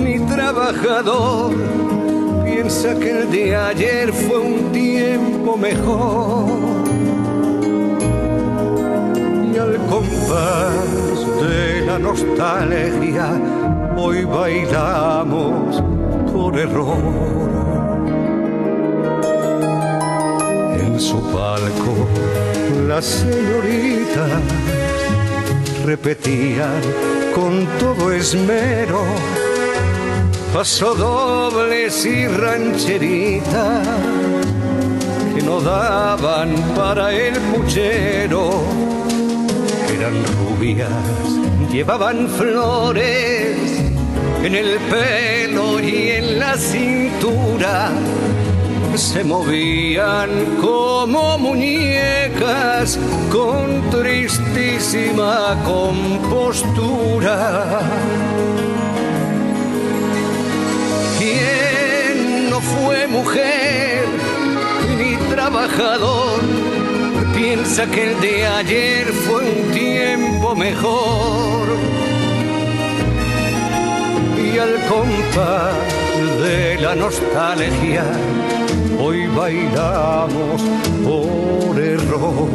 ni 0.00 0.18
trabajador? 0.18 1.54
Piensa 2.44 2.98
que 2.98 3.10
el 3.10 3.30
de 3.30 3.54
ayer 3.54 4.12
fue 4.12 4.38
un 4.38 4.72
tiempo 4.72 5.56
mejor. 5.56 6.73
Compás 9.94 11.20
de 11.40 11.86
la 11.86 11.98
nostalgia, 12.00 13.26
hoy 13.96 14.24
bailamos 14.24 15.80
por 16.32 16.58
error. 16.58 16.98
En 20.84 20.98
su 20.98 21.20
palco, 21.34 21.94
las 22.88 23.04
señoritas 23.04 24.42
repetían 25.84 26.80
con 27.32 27.52
todo 27.78 28.10
esmero 28.10 29.02
pasodobles 30.52 32.04
y 32.04 32.26
rancheritas 32.26 33.86
que 35.34 35.42
no 35.42 35.60
daban 35.60 36.50
para 36.74 37.12
el 37.12 37.34
puchero. 37.50 38.94
Rubias, 40.10 40.90
llevaban 41.72 42.28
flores 42.28 43.56
en 44.42 44.54
el 44.54 44.78
pelo 44.90 45.80
y 45.80 46.10
en 46.10 46.38
la 46.38 46.56
cintura. 46.58 47.90
Se 48.94 49.24
movían 49.24 50.58
como 50.60 51.38
muñecas 51.38 52.98
con 53.32 53.90
tristísima 53.90 55.56
compostura. 55.64 56.20
¿Quién 61.18 62.50
no 62.50 62.60
fue 62.60 63.06
mujer 63.06 64.04
ni 64.98 65.16
trabajador? 65.34 66.63
Piensa 67.46 67.84
que 67.90 68.10
el 68.10 68.20
de 68.22 68.46
ayer 68.46 69.06
fue 69.12 69.42
un 69.42 69.70
tiempo 69.72 70.56
mejor. 70.56 71.68
Y 74.42 74.58
al 74.58 74.74
compás 74.88 75.74
de 76.42 76.78
la 76.80 76.94
nostalgia, 76.94 78.04
hoy 78.98 79.26
bailamos 79.26 80.62
por 81.04 81.78
error. 81.78 82.48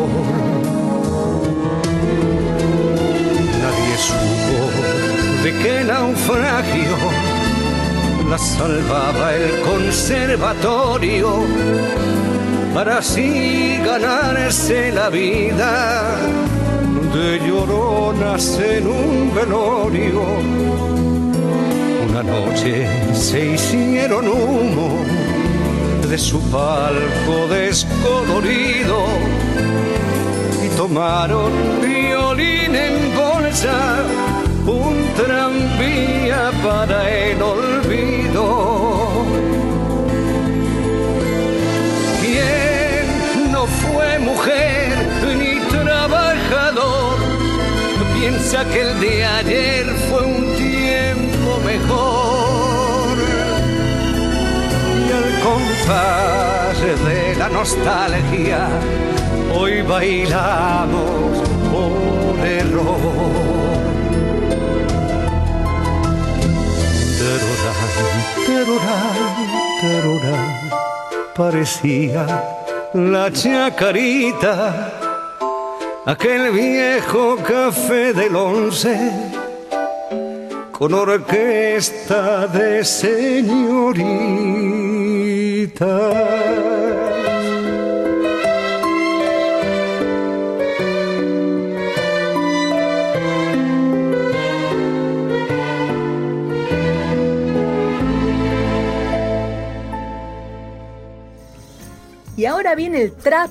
Nadie 3.62 3.96
supo 4.08 5.44
de 5.44 5.52
qué 5.62 5.84
naufragio 5.84 6.98
la 8.28 8.40
salvaba 8.40 9.36
el 9.36 9.62
conservatorio 9.62 11.46
para 12.74 13.00
así 13.00 13.78
ganarse 13.84 14.92
la 14.92 15.10
vida 15.10 16.18
de 17.14 17.40
lloronas 17.48 18.60
en 18.60 18.88
un 18.88 19.34
velorio. 19.34 20.22
Una 22.10 22.24
noche 22.24 22.88
se 23.14 23.54
hicieron 23.54 24.28
humo 24.28 25.04
de 26.10 26.18
su 26.18 26.42
palco 26.50 27.48
descolorido 27.50 29.06
y 30.66 30.76
tomaron 30.76 31.52
violín 31.82 32.76
en 32.76 33.16
bolsa 33.16 34.04
un 34.66 35.06
tranvía 35.16 36.52
para 36.64 37.10
el 37.10 37.42
olvido. 37.42 38.99
Fue 43.94 44.20
mujer 44.20 44.90
ni 45.38 45.60
trabajador? 45.70 47.18
Piensa 48.20 48.66
que 48.66 48.82
el 48.82 49.00
de 49.00 49.26
ayer 49.26 49.86
fue 50.10 50.24
un 50.24 50.56
tiempo 50.56 51.60
mejor. 51.66 53.18
Y 55.08 55.12
al 55.20 55.30
compás 55.44 56.82
de 57.06 57.36
la 57.38 57.50
nostalgia, 57.50 58.68
hoy 59.54 59.82
bailamos 59.82 61.40
por 61.72 62.46
error. 62.46 63.50
Terorán, 67.20 67.86
terorán, 68.46 69.50
terorán, 69.82 70.70
parecía 71.36 72.26
la 72.94 73.32
chacarita, 73.32 74.92
aquel 76.06 76.52
viejo 76.52 77.38
café 77.38 78.14
del 78.14 78.36
once, 78.36 78.98
con 80.72 80.94
orquesta 80.94 82.48
de 82.48 82.84
señorita. 82.84 84.10
Viene 102.76 103.02
el 103.02 103.12
trap 103.14 103.50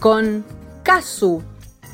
con 0.00 0.44
Kazu 0.82 1.42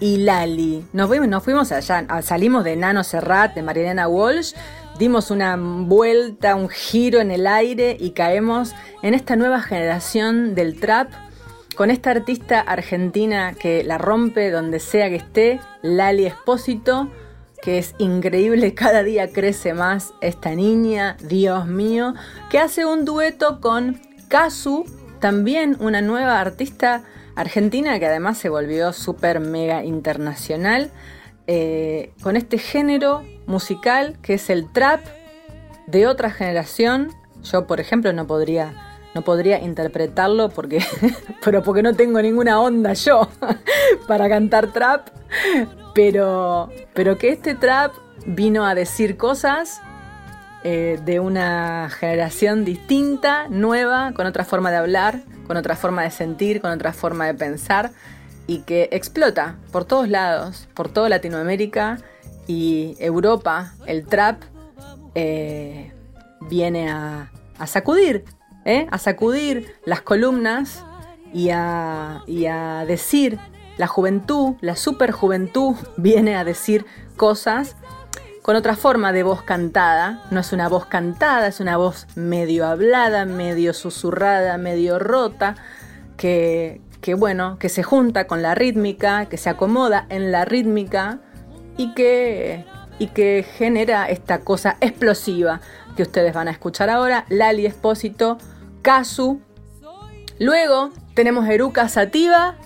y 0.01 0.19
Lali. 0.19 0.85
Nos 0.93 1.09
fuimos, 1.09 1.29
nos 1.29 1.45
fuimos 1.45 1.73
allá, 1.73 2.05
ah, 2.09 2.23
salimos 2.23 2.65
de 2.65 2.77
Nano 2.77 3.05
Serrat, 3.05 3.55
de 3.55 3.63
Marilena 3.63 4.09
Walsh, 4.09 4.55
dimos 4.99 5.31
una 5.31 5.57
vuelta, 5.57 6.57
un 6.57 6.69
giro 6.69 7.21
en 7.21 7.31
el 7.31 7.47
aire 7.47 7.97
y 7.99 8.11
caemos 8.11 8.75
en 9.03 9.15
esta 9.15 9.37
nueva 9.37 9.61
generación 9.61 10.55
del 10.55 10.79
trap 10.79 11.11
con 11.77 11.91
esta 11.91 12.11
artista 12.11 12.61
argentina 12.61 13.55
que 13.55 13.83
la 13.83 13.99
rompe 13.99 14.51
donde 14.51 14.79
sea 14.79 15.09
que 15.09 15.17
esté, 15.17 15.61
Lali 15.83 16.27
Espósito, 16.27 17.09
que 17.63 17.79
es 17.79 17.95
increíble, 17.99 18.75
cada 18.77 19.03
día 19.03 19.33
crece 19.33 19.73
más 19.73 20.13
esta 20.21 20.51
niña, 20.55 21.17
Dios 21.23 21.67
mío, 21.67 22.15
que 22.51 22.59
hace 22.59 22.85
un 22.85 23.05
dueto 23.05 23.61
con 23.61 24.01
Kazu, 24.29 24.85
también 25.23 25.77
una 25.79 26.03
nueva 26.03 26.41
artista 26.41 27.05
argentina 27.37 27.97
que 28.01 28.07
además 28.07 28.39
se 28.39 28.49
volvió 28.49 28.93
súper 28.93 29.39
mega 29.39 29.85
internacional, 29.85 30.91
eh, 31.47 32.13
con 32.23 32.37
este 32.37 32.59
género 32.59 33.23
musical 33.47 34.19
que 34.21 34.35
es 34.35 34.51
el 34.51 34.71
trap 34.73 35.01
de 35.87 36.09
otra 36.09 36.33
generación. 36.33 37.11
Yo, 37.45 37.69
por 37.69 37.79
ejemplo, 37.79 38.13
no 38.13 38.27
podría, 38.27 38.75
no 39.15 39.23
podría 39.23 39.61
interpretarlo 39.61 40.49
porque, 40.49 40.85
pero 41.45 41.63
porque 41.63 41.85
no 41.85 41.95
tengo 41.95 42.21
ninguna 42.21 42.61
onda 42.61 42.93
yo 42.95 43.29
para 44.09 44.29
cantar 44.29 44.73
trap, 44.73 45.07
pero, 45.95 46.69
pero 46.95 47.17
que 47.17 47.29
este 47.29 47.55
trap 47.55 47.93
vino 48.27 48.67
a 48.67 48.75
decir 48.75 49.17
cosas 49.17 49.83
eh, 50.65 51.01
de 51.05 51.21
una 51.21 51.91
generación 51.91 52.65
distinta, 52.65 53.49
nueva, 53.49 54.13
con 54.15 54.27
otra 54.27 54.45
forma 54.45 54.71
de 54.71 54.77
hablar, 54.77 55.23
con 55.47 55.57
otra 55.57 55.77
forma 55.77 56.03
de 56.03 56.11
sentir, 56.11 56.61
con 56.61 56.71
otra 56.71 56.93
forma 56.93 57.27
de 57.27 57.35
pensar 57.35 57.91
y 58.47 58.59
que 58.61 58.89
explota 58.93 59.57
por 59.73 59.85
todos 59.85 60.09
lados, 60.09 60.69
por 60.75 60.89
toda 60.89 61.09
Latinoamérica 61.09 61.99
y 62.47 62.97
Europa. 63.01 63.75
El 63.87 64.07
trap 64.07 64.43
eh, 65.15 65.93
viene 66.49 66.91
a, 66.91 67.31
a 67.59 67.67
sacudir, 67.67 68.25
¿eh? 68.65 68.87
a 68.91 68.99
sacudir 68.99 69.75
las 69.85 70.03
columnas 70.03 70.85
y 71.33 71.51
a, 71.51 72.23
y 72.27 72.47
a 72.47 72.85
decir, 72.87 73.39
la 73.79 73.87
juventud, 73.87 74.55
la 74.61 74.77
superjuventud 74.77 75.75
viene 75.97 76.37
a 76.37 76.45
decir 76.45 76.87
cosas 77.17 77.77
con 78.43 78.57
otra 78.57 78.77
forma 78.77 79.13
de 79.13 79.23
voz 79.23 79.43
cantada. 79.43 80.21
No 80.31 80.41
es 80.41 80.53
una 80.53 80.69
voz 80.69 80.87
cantada, 80.87 81.47
es 81.47 81.61
una 81.61 81.77
voz 81.77 82.07
medio 82.17 82.67
hablada, 82.67 83.25
medio 83.25 83.73
susurrada, 83.73 84.59
medio 84.59 84.99
rota, 84.99 85.55
que, 86.17 86.81
que, 87.01 87.15
bueno, 87.15 87.57
que 87.59 87.69
se 87.69 87.83
junta 87.83 88.27
con 88.27 88.43
la 88.43 88.55
rítmica, 88.55 89.27
que 89.27 89.37
se 89.37 89.49
acomoda 89.49 90.07
en 90.09 90.33
la 90.33 90.45
rítmica 90.45 91.21
y 91.77 91.95
que, 91.95 92.65
y 92.99 93.09
que 93.09 93.47
genera 93.57 94.09
esta 94.09 94.41
cosa 94.41 94.77
explosiva 94.81 95.61
que 95.97 96.03
ustedes 96.03 96.35
van 96.35 96.49
a 96.49 96.51
escuchar 96.51 96.91
ahora. 96.91 97.25
Lali 97.29 97.65
Espósito, 97.65 98.39
Kazu. 98.83 99.41
Luego 100.39 100.91
tenemos 101.15 101.49
Eruca 101.49 101.89
Sativa 101.89 102.57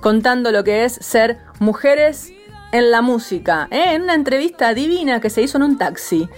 contando 0.00 0.50
lo 0.50 0.64
que 0.64 0.84
es 0.84 0.94
ser 0.94 1.38
mujeres 1.60 2.32
en 2.72 2.90
la 2.90 3.02
música, 3.02 3.66
¿eh? 3.70 3.94
en 3.94 4.02
una 4.02 4.14
entrevista 4.14 4.74
divina 4.74 5.20
que 5.20 5.30
se 5.30 5.42
hizo 5.42 5.58
en 5.58 5.64
un 5.64 5.78
taxi. 5.78 6.28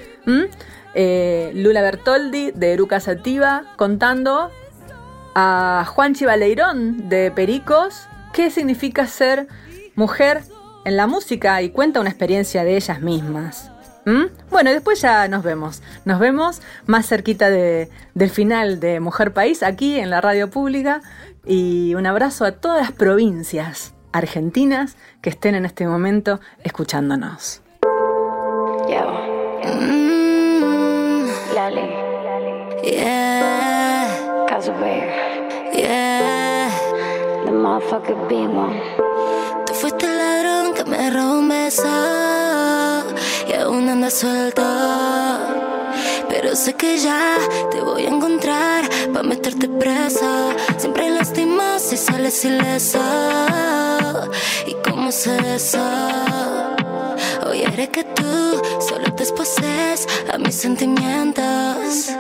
Eh, 0.95 1.53
Lula 1.55 1.83
Bertoldi 1.83 2.51
de 2.53 2.73
Eruca 2.73 3.01
Sativa 3.01 3.65
contando 3.77 4.51
a 5.35 5.85
Juanchi 5.89 6.25
Baleirón 6.27 7.09
de 7.09 7.31
Pericos 7.31 8.07
qué 8.33 8.51
significa 8.51 9.07
ser 9.07 9.47
mujer 9.95 10.43
en 10.85 10.97
la 10.97 11.07
música 11.07 11.63
y 11.63 11.71
cuenta 11.71 12.01
una 12.01 12.11
experiencia 12.11 12.65
de 12.65 12.77
ellas 12.77 13.01
mismas. 13.01 13.71
¿Mm? 14.05 14.25
Bueno, 14.51 14.71
después 14.71 15.01
ya 15.01 15.29
nos 15.29 15.45
vemos. 15.45 15.81
Nos 16.05 16.19
vemos 16.19 16.61
más 16.87 17.07
cerquita 17.07 17.51
de- 17.51 17.89
del 18.15 18.31
final 18.31 18.81
de 18.81 18.99
Mujer 19.01 19.33
País 19.33 19.63
aquí 19.63 19.99
en 19.99 20.11
la 20.11 20.21
radio 20.21 20.51
pública 20.51 21.01
y 21.47 21.95
un 21.95 22.07
abrazo 22.07 22.45
a 22.45 22.53
todas 22.53 22.81
las 22.81 22.93
provincias 22.93 23.95
argentinas 24.13 24.97
que 25.21 25.31
estén 25.31 25.55
en 25.55 25.65
este 25.65 25.87
momento 25.87 26.41
escuchándonos. 26.65 27.61
Mm, 29.65 31.27
Lali. 31.55 31.87
Yeah. 32.83 34.43
Yeah. 35.75 36.71
The 37.45 37.53
motherfucker 37.53 38.17
big 38.29 38.49
one. 38.49 38.81
Tú 39.67 39.75
fuiste 39.75 40.07
el 40.07 40.19
ladrón 40.19 40.75
que 40.75 40.85
me 40.85 41.11
robó 41.11 41.39
un 41.39 41.49
beso. 41.49 41.89
Y 43.49 43.53
aún 43.55 43.89
andas 43.89 44.15
suelto. 44.15 45.62
Pero 46.43 46.57
sé 46.57 46.75
que 46.75 46.99
ya 46.99 47.39
te 47.71 47.81
voy 47.81 48.05
a 48.05 48.09
encontrar 48.09 48.83
para 49.13 49.23
meterte 49.23 49.69
presa. 49.69 50.51
Siempre 50.77 51.09
lastimas 51.09 51.81
si 51.81 51.97
sales 51.97 52.45
ileso. 52.45 52.99
¿Y 54.67 54.75
cómo 54.83 55.13
se 55.13 55.55
eso? 55.55 55.79
Hoy 57.47 57.63
haré 57.63 57.91
que 57.91 58.03
tú 58.03 58.61
solo 58.81 59.15
te 59.15 59.23
exposes 59.23 60.09
a 60.35 60.39
mis 60.39 60.57
sentimientos. 60.57 62.11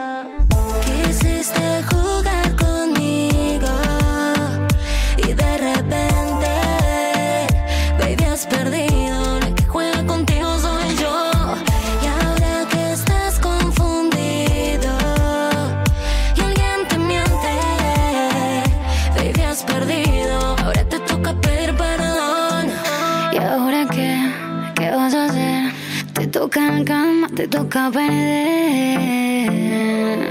Toca 26.53 27.07
la 27.07 27.28
te 27.34 27.48
toca 27.48 27.90
perder. 27.90 29.48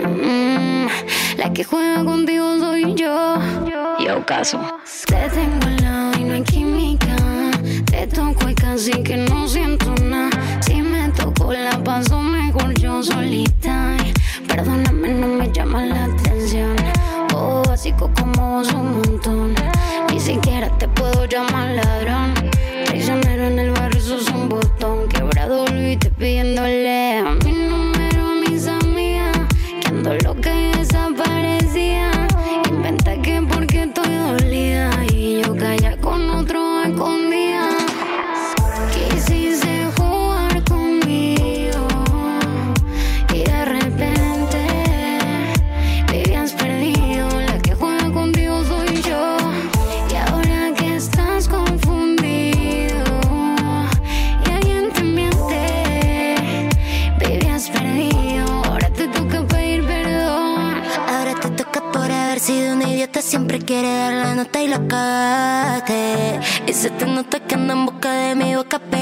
Mm, 0.07 0.87
La 1.37 1.51
que 1.51 1.63
juega 1.63 2.03
contigo 2.05 2.59
soy 2.59 2.93
yo. 2.93 3.39
Yo 3.99 4.23
caso. 4.25 4.59
Te 5.07 5.29
tengo 5.29 5.65
al 5.65 5.77
lado 5.81 6.19
y 6.19 6.23
no 6.23 6.33
hay 6.35 6.43
química. 6.43 7.15
Te 7.85 8.05
toco 8.07 8.49
y 8.49 8.53
casi 8.53 8.91
que 9.03 9.17
no 9.17 9.47
siento 9.47 9.95
nada. 10.03 10.29
Si 10.61 10.81
me 10.81 11.09
toco 11.09 11.53
la 11.53 11.83
paso 11.83 12.21
mejor 12.21 12.73
yo 12.79 13.01
solita. 13.01 13.97
Perdóname, 14.47 15.09
no 15.13 15.27
me 15.27 15.51
llama 15.51 15.85
la 15.85 16.05
atención. 16.05 16.75
Oh, 17.33 17.63
básico 17.67 18.11
como 18.15 18.57
vos 18.57 18.71
un 18.73 19.01
montón. 19.01 19.55
Ni 20.11 20.19
siquiera 20.19 20.69
te 20.77 20.87
puedo 20.87 21.25
llamar 21.25 21.71
ladrón. 21.71 22.33
Traicionero 22.85 23.47
en 23.47 23.59
el 23.59 23.71
barrio, 23.71 24.01
sos 24.01 24.27
un 24.29 24.49
y 25.59 25.97
te 25.97 26.09
pidiéndole 26.11 27.17
a 27.17 27.31
mi 27.43 27.60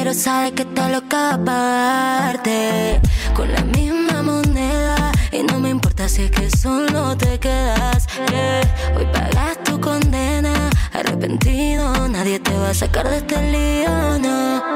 pero 0.10 0.20
sabe 0.20 0.52
que 0.54 0.64
está 0.64 0.90
loca 0.90 1.36
aparte. 1.36 3.00
Con 3.36 3.52
la 3.52 3.62
misma 3.62 4.24
moneda. 4.24 5.12
Y 5.32 5.44
no 5.44 5.60
me 5.60 5.70
importa 5.70 6.10
si 6.10 6.24
es 6.24 6.32
que 6.32 6.50
solo 6.50 7.16
te 7.16 7.38
quedas. 7.38 8.08
eh. 8.34 8.62
Hoy 8.98 9.06
pagas 9.14 9.64
tu 9.64 9.80
condena. 9.80 10.72
Arrepentido, 10.94 12.08
nadie 12.08 12.40
te 12.40 12.58
va 12.58 12.72
a 12.72 12.74
sacar 12.74 13.08
de 13.08 13.18
este 13.18 13.38
lío, 13.52 14.18
no. 14.20 14.69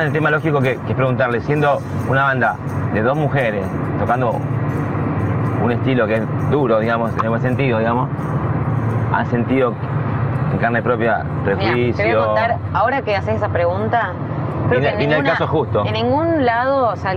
En 0.00 0.06
el 0.08 0.12
tema 0.12 0.30
lógico 0.30 0.60
que, 0.60 0.76
que 0.76 0.90
es 0.90 0.94
preguntarle, 0.96 1.40
siendo 1.40 1.80
una 2.08 2.24
banda 2.24 2.56
de 2.92 3.02
dos 3.02 3.16
mujeres, 3.16 3.64
tocando 3.98 4.40
un 5.62 5.70
estilo 5.72 6.06
que 6.06 6.14
es 6.16 6.50
duro, 6.50 6.80
digamos, 6.80 7.12
en 7.16 7.22
el 7.22 7.28
buen 7.30 7.40
sentido, 7.42 7.78
digamos, 7.78 8.08
han 9.12 9.26
sentido 9.30 9.72
en 10.52 10.58
carne 10.58 10.82
propia 10.82 11.24
prejuicio. 11.44 12.04
te 12.04 12.14
voy 12.14 12.22
a 12.22 12.26
contar, 12.26 12.56
ahora 12.72 13.02
que 13.02 13.16
haces 13.16 13.36
esa 13.36 13.48
pregunta, 13.48 14.12
creo 14.68 14.80
Viene- 14.80 14.82
que 14.82 14.92
en 14.92 14.98
viene 14.98 15.14
el 15.14 15.22
ninguna- 15.22 15.38
caso 15.38 15.46
justo. 15.46 15.84
En 15.86 15.92
ningún 15.94 16.44
lado 16.44 16.88
o 16.90 16.96
sea, 16.96 17.14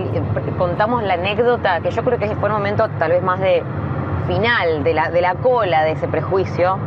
contamos 0.58 1.04
la 1.04 1.16
anécdota, 1.16 1.80
que 1.82 1.92
yo 1.92 2.04
creo 2.04 2.20
que 2.20 2.28
fue 2.36 2.50
un 2.50 2.56
momento 2.56 2.88
tal 3.00 3.12
vez 3.12 3.24
más 3.24 3.40
de 3.40 3.64
final, 4.28 4.84
de 4.84 4.94
la, 4.94 5.10
de 5.10 5.22
la 5.22 5.36
cola 5.36 5.84
de 5.84 5.92
ese 5.94 6.08
prejuicio, 6.08 6.78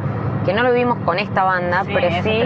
que 0.47 0.53
no 0.55 0.63
lo 0.63 0.73
vimos 0.73 0.97
con 1.05 1.19
esta 1.19 1.45
banda, 1.45 1.83
pero 1.87 2.09
sí, 2.23 2.43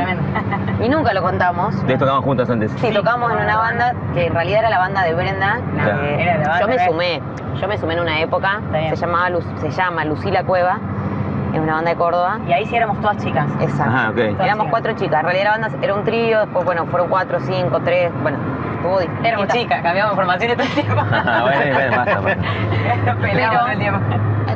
y 0.80 0.88
nunca 0.88 1.12
lo 1.12 1.22
contamos. 1.22 1.74
Ustedes 1.74 1.98
tocaban 1.98 2.22
juntas 2.22 2.48
antes. 2.50 2.70
Sí, 2.78 2.90
tocamos 2.92 3.30
en 3.32 3.38
una 3.38 3.56
banda 3.56 3.94
que 4.14 4.26
en 4.26 4.34
realidad 4.34 4.60
era 4.60 4.70
la 4.70 4.78
banda 4.78 5.02
de 5.02 5.14
Brenda. 5.14 5.58
Claro. 5.74 6.00
que 6.00 6.22
Era 6.22 6.38
la 6.38 6.48
banda 6.48 6.60
yo 6.60 6.66
me 6.68 6.76
de- 6.78 6.84
sumé, 6.86 7.22
yo 7.60 7.68
me 7.68 7.78
sumé 7.78 7.94
en 7.94 8.00
una 8.00 8.20
época, 8.20 8.60
se 8.90 8.96
llamaba 8.96 9.28
se 9.60 9.70
llama 9.70 10.04
Lucila 10.04 10.44
Cueva. 10.44 10.78
es 11.52 11.60
una 11.60 11.74
banda 11.74 11.90
de 11.90 11.96
Córdoba. 11.96 12.38
Y 12.48 12.52
ahí 12.52 12.66
sí 12.66 12.74
éramos 12.76 13.00
todas 13.00 13.16
chicas. 13.18 13.46
Exacto. 13.60 13.82
Ajá. 13.94 14.12
Éramos 14.44 14.66
cuatro 14.70 14.92
chicas. 14.94 15.20
En 15.20 15.26
realidad 15.26 15.44
la 15.44 15.50
banda 15.68 15.78
era 15.82 15.94
un 15.94 16.04
trío, 16.04 16.40
después, 16.40 16.64
bueno, 16.64 16.84
fueron 16.86 17.08
cuatro, 17.08 17.38
cinco, 17.40 17.80
tres. 17.84 18.10
Bueno. 18.22 18.38
Éramos 19.22 19.48
chicas, 19.48 19.80
cambiamos 19.82 20.14
formaciones 20.14 20.58
todo 20.58 20.66
el 20.66 20.72
tiempo. 20.74 21.02
Ah, 21.10 21.40
bueno, 21.42 21.74
bueno, 21.74 21.96
pasa, 22.04 22.20
pasa. 22.20 23.16
Peleamos 23.22 23.58
todo 23.60 23.68
el 23.70 23.78
tiempo. 23.78 24.00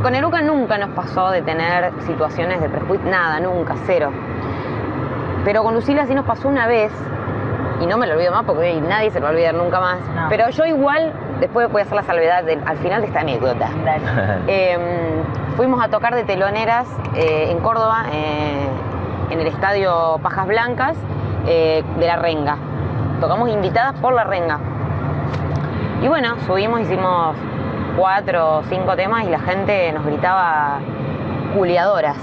Con 0.03 0.15
Eruca 0.15 0.43
nunca 0.43 0.77
nos 0.77 0.91
pasó 0.91 1.31
de 1.31 1.41
tener 1.41 1.93
situaciones 2.01 2.61
de 2.61 2.69
prejuicio, 2.69 3.11
nada, 3.11 3.41
nunca, 3.41 3.75
cero. 3.87 4.13
Pero 5.45 5.63
con 5.63 5.75
Lucila 5.75 6.07
sí 6.07 6.15
nos 6.15 6.25
pasó 6.27 6.49
una 6.49 6.67
vez, 6.67 6.93
y 7.81 7.87
no 7.87 7.97
me 7.97 8.07
lo 8.07 8.15
olvido 8.15 8.33
más 8.33 8.45
porque 8.45 8.81
nadie 8.81 9.11
se 9.11 9.21
lo 9.21 9.25
va 9.25 9.31
a 9.31 9.33
olvidar 9.33 9.55
nunca 9.55 9.81
más. 9.81 9.99
No. 10.15 10.29
Pero 10.29 10.49
yo 10.51 10.65
igual, 10.67 11.13
después 11.41 11.71
voy 11.71 11.81
a 11.83 11.85
hacer 11.85 11.95
la 11.97 12.03
salvedad 12.03 12.43
del- 12.45 12.63
al 12.67 12.77
final 12.79 13.01
de 13.03 13.07
esta 13.07 13.21
anécdota. 13.21 13.69
Eh, 14.49 14.79
fuimos 15.57 15.83
a 15.85 15.89
tocar 15.89 16.15
de 16.15 16.25
teloneras 16.25 16.87
eh, 17.15 17.49
en 17.51 17.61
Córdoba, 17.61 18.07
eh, 18.13 18.67
en 19.31 19.41
el 19.41 19.47
estadio 19.47 20.19
Pajas 20.23 20.47
Blancas 20.49 20.97
eh, 21.47 21.85
de 21.99 22.07
La 22.07 22.17
Renga. 22.17 22.57
Tocamos 23.21 23.49
invitadas 23.49 23.95
por 24.01 24.13
La 24.13 24.25
Renga. 24.25 24.59
Y 26.03 26.09
bueno, 26.09 26.37
subimos, 26.47 26.81
hicimos 26.81 27.37
cuatro 27.97 28.59
o 28.59 28.63
cinco 28.65 28.95
temas 28.97 29.25
y 29.25 29.31
la 29.31 29.41
gente 29.41 29.93
nos 29.93 30.05
gritaba 30.07 30.79
culiadoras. 31.57 32.17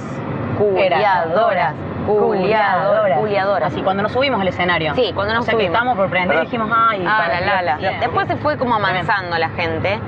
Culiadoras. 0.57 1.73
Culiadoras. 2.05 3.19
Culiadoras. 3.19 3.73
Así, 3.73 3.81
cuando 3.81 4.03
nos 4.03 4.11
subimos 4.11 4.39
al 4.41 4.47
escenario. 4.47 4.93
Sí, 4.95 5.11
cuando 5.13 5.33
nos 5.33 5.41
o 5.41 5.45
sea, 5.45 5.51
que 5.53 5.57
subimos. 5.57 5.73
estábamos 5.73 5.97
por 5.97 6.09
prender 6.09 6.39
dijimos, 6.41 6.69
ay, 6.73 7.03
Ah, 7.07 7.17
para- 7.25 7.41
la, 7.41 7.61
la, 7.61 7.77
la. 7.77 7.99
Después 7.99 8.27
se 8.27 8.35
fue 8.37 8.57
como 8.57 8.75
avanzando 8.75 9.37
la 9.37 9.49
gente 9.49 9.99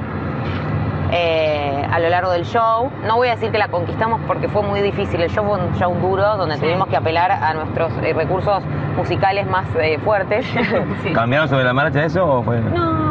eh, 1.12 1.88
a 1.92 2.00
lo 2.00 2.10
largo 2.10 2.32
del 2.32 2.44
show. 2.46 2.92
No 3.06 3.16
voy 3.16 3.30
a 3.30 3.32
decir 3.32 3.52
que 3.52 3.58
la 3.58 3.70
conquistamos 3.70 4.20
porque 4.28 4.48
fue 4.50 4.62
muy 4.62 4.82
difícil. 4.82 5.22
El 5.22 5.30
show 5.30 5.46
fue 5.46 5.58
un 5.60 5.74
show 5.76 5.94
duro 6.02 6.36
donde 6.36 6.56
Sí. 6.56 6.62
tuvimos 6.62 6.88
que 6.90 6.98
apelar 6.98 7.32
a 7.32 7.54
nuestros 7.54 7.92
eh, 8.04 8.14
recursos 8.14 8.62
musicales 8.98 9.48
más 9.48 9.66
eh, 9.80 10.00
fuertes. 10.04 10.46
Sí. 11.04 11.14
¿Cambiaron 11.14 11.48
sobre 11.48 11.64
la 11.64 11.74
marcha 11.74 12.04
eso 12.04 12.26
o 12.28 12.44
fue.? 12.44 12.60
No, 12.60 13.07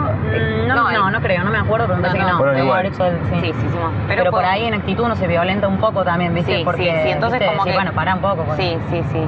no, 0.69 0.75
No, 0.75 0.91
no, 0.91 1.07
el- 1.09 1.13
no, 1.13 1.21
creo, 1.21 1.45
no 1.45 1.51
me 1.51 1.59
acuerdo, 1.59 1.87
pero 1.87 1.97
me 1.99 2.03
parece 2.09 2.19
No, 2.19 2.25
que 2.27 2.31
no. 2.33 2.33
no. 2.33 2.39
Fueron 2.39 2.59
igual. 2.59 2.79
haber 2.81 2.93
hecho 2.93 3.05
el- 3.07 3.17
sí. 3.17 3.35
Sí, 3.41 3.53
sí, 3.61 3.67
hicimos. 3.67 3.93
Pero, 4.09 4.31
por 4.31 4.45
ahí 4.45 4.65
en 4.67 4.75
actitud 4.75 5.05
uno 5.05 5.17
se 5.17 5.27
violenta 5.27 5.69
un 5.69 5.79
poco 5.79 6.05
también, 6.05 6.35
¿viste? 6.35 6.57
Sí, 6.59 6.63
Porque, 6.65 6.85
sí, 6.85 6.91
sí. 7.05 7.11
Entonces 7.11 7.39
¿viste? 7.41 7.53
como 7.55 7.65
Sí, 7.65 7.71
que... 7.71 7.77
bueno, 7.77 7.93
pará 7.93 8.15
un 8.15 8.21
poco. 8.21 8.43
porque- 8.45 8.63
Sí, 8.63 8.79
sí, 8.91 9.03
sí. 9.13 9.21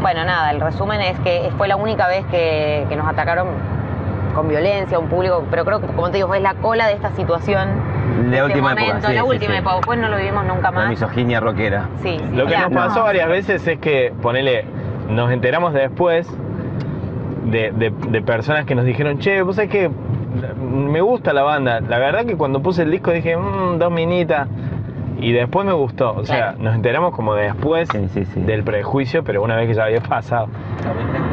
Bueno, 0.00 0.24
nada, 0.24 0.50
el 0.50 0.60
resumen 0.60 1.00
es 1.00 1.18
que 1.20 1.50
fue 1.56 1.66
la 1.68 1.76
única 1.76 2.06
vez 2.08 2.24
que, 2.26 2.84
que 2.88 2.96
nos 2.96 3.06
atacaron 3.08 3.48
con 4.34 4.48
violencia, 4.48 4.98
un 4.98 5.08
público, 5.08 5.44
pero 5.50 5.64
creo 5.64 5.80
que, 5.80 5.86
como 5.86 6.08
te 6.10 6.16
digo, 6.16 6.28
fue 6.28 6.40
la 6.40 6.54
cola 6.54 6.86
de 6.88 6.94
esta 6.94 7.10
situación. 7.12 7.68
La 8.16 8.30
de 8.30 8.30
este 8.36 8.42
última 8.44 8.72
época, 8.72 8.86
momento, 8.86 9.06
sí, 9.08 9.14
la 9.14 9.20
sí, 9.22 9.26
última 9.28 9.52
sí. 9.52 9.58
época. 9.58 9.76
Después 9.76 9.98
no 9.98 10.08
lo 10.08 10.16
vivimos 10.16 10.44
nunca 10.44 10.70
La 10.70 10.70
más. 10.72 10.88
misoginia 10.90 11.40
rockera. 11.40 11.88
Sí, 12.02 12.16
sí. 12.18 12.36
Lo 12.36 12.46
que 12.46 12.58
nos 12.58 12.70
pasó 12.72 12.98
no. 13.00 13.04
varias 13.04 13.28
veces 13.28 13.66
es 13.66 13.78
que, 13.78 14.12
ponele, 14.20 14.64
nos 15.08 15.30
enteramos 15.30 15.72
después 15.72 16.28
de, 17.44 17.72
de- 17.72 17.90
de 18.10 18.22
personas 18.22 18.64
que 18.64 18.74
nos 18.74 18.84
dijeron, 18.84 19.18
che, 19.18 19.42
vos 19.42 19.56
sabés 19.56 19.70
que 19.70 19.90
me 20.60 21.00
gusta 21.00 21.32
la 21.32 21.42
banda. 21.42 21.80
La 21.80 21.98
verdad 21.98 22.24
que 22.24 22.36
cuando 22.36 22.60
puse 22.60 22.82
el 22.82 22.90
disco 22.90 23.10
dije, 23.12 23.36
mmm, 23.36 23.78
dos 23.78 23.92
minitas. 23.92 24.48
Y 25.20 25.32
después 25.32 25.64
me 25.64 25.72
gustó. 25.72 26.12
O 26.12 26.24
sea, 26.24 26.36
Claro. 26.52 26.58
nos 26.58 26.74
enteramos 26.74 27.14
como 27.14 27.34
después 27.34 27.88
Sí, 27.90 28.08
sí, 28.12 28.24
sí. 28.26 28.40
del 28.40 28.62
prejuicio, 28.64 29.22
pero 29.24 29.42
una 29.42 29.56
vez 29.56 29.68
que 29.68 29.74
ya 29.74 29.84
había 29.84 30.00
pasado. 30.00 30.48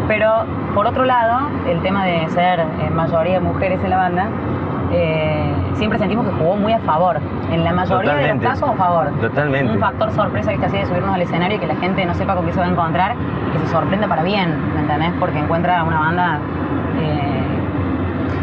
Pero 0.08 0.28
por 0.76 0.86
otro 0.86 1.04
lado, 1.04 1.48
el 1.68 1.82
tema 1.82 2.06
de 2.06 2.28
ser 2.30 2.60
eh, 2.60 2.90
mayoría 2.94 3.40
mujeres 3.42 3.80
en 3.84 3.90
la 3.90 3.98
banda, 3.98 4.30
eh, 4.94 5.54
siempre 5.76 5.98
sentimos 6.00 6.26
que 6.26 6.34
jugó 6.34 6.56
muy 6.56 6.74
a 6.74 6.80
favor. 6.80 7.20
En 7.52 7.64
la 7.64 7.74
mayoría 7.74 8.12
Totalmente. 8.12 8.46
de 8.46 8.50
los 8.50 8.60
casos 8.60 8.70
a 8.70 8.74
favor. 8.74 9.12
Totalmente. 9.20 9.72
Un 9.74 9.80
factor 9.80 10.12
sorpresa 10.12 10.50
que 10.50 10.56
está 10.56 10.68
así 10.68 10.78
de 10.78 10.86
subirnos 10.86 11.16
al 11.16 11.22
escenario 11.22 11.58
y 11.58 11.60
que 11.60 11.68
la 11.68 11.76
gente 11.76 12.06
no 12.06 12.14
sepa 12.14 12.36
con 12.36 12.46
qué 12.46 12.54
se 12.54 12.60
va 12.60 12.66
a 12.66 12.70
encontrar 12.70 13.16
y 13.50 13.52
que 13.54 13.60
se 13.60 13.68
sorprenda 13.68 14.08
para 14.08 14.24
bien, 14.24 14.56
¿me 14.74 14.82
entendés? 14.82 15.12
Porque 15.20 15.40
encuentra 15.40 15.84
una 15.84 16.00
banda, 16.00 16.40
eh, 17.00 17.44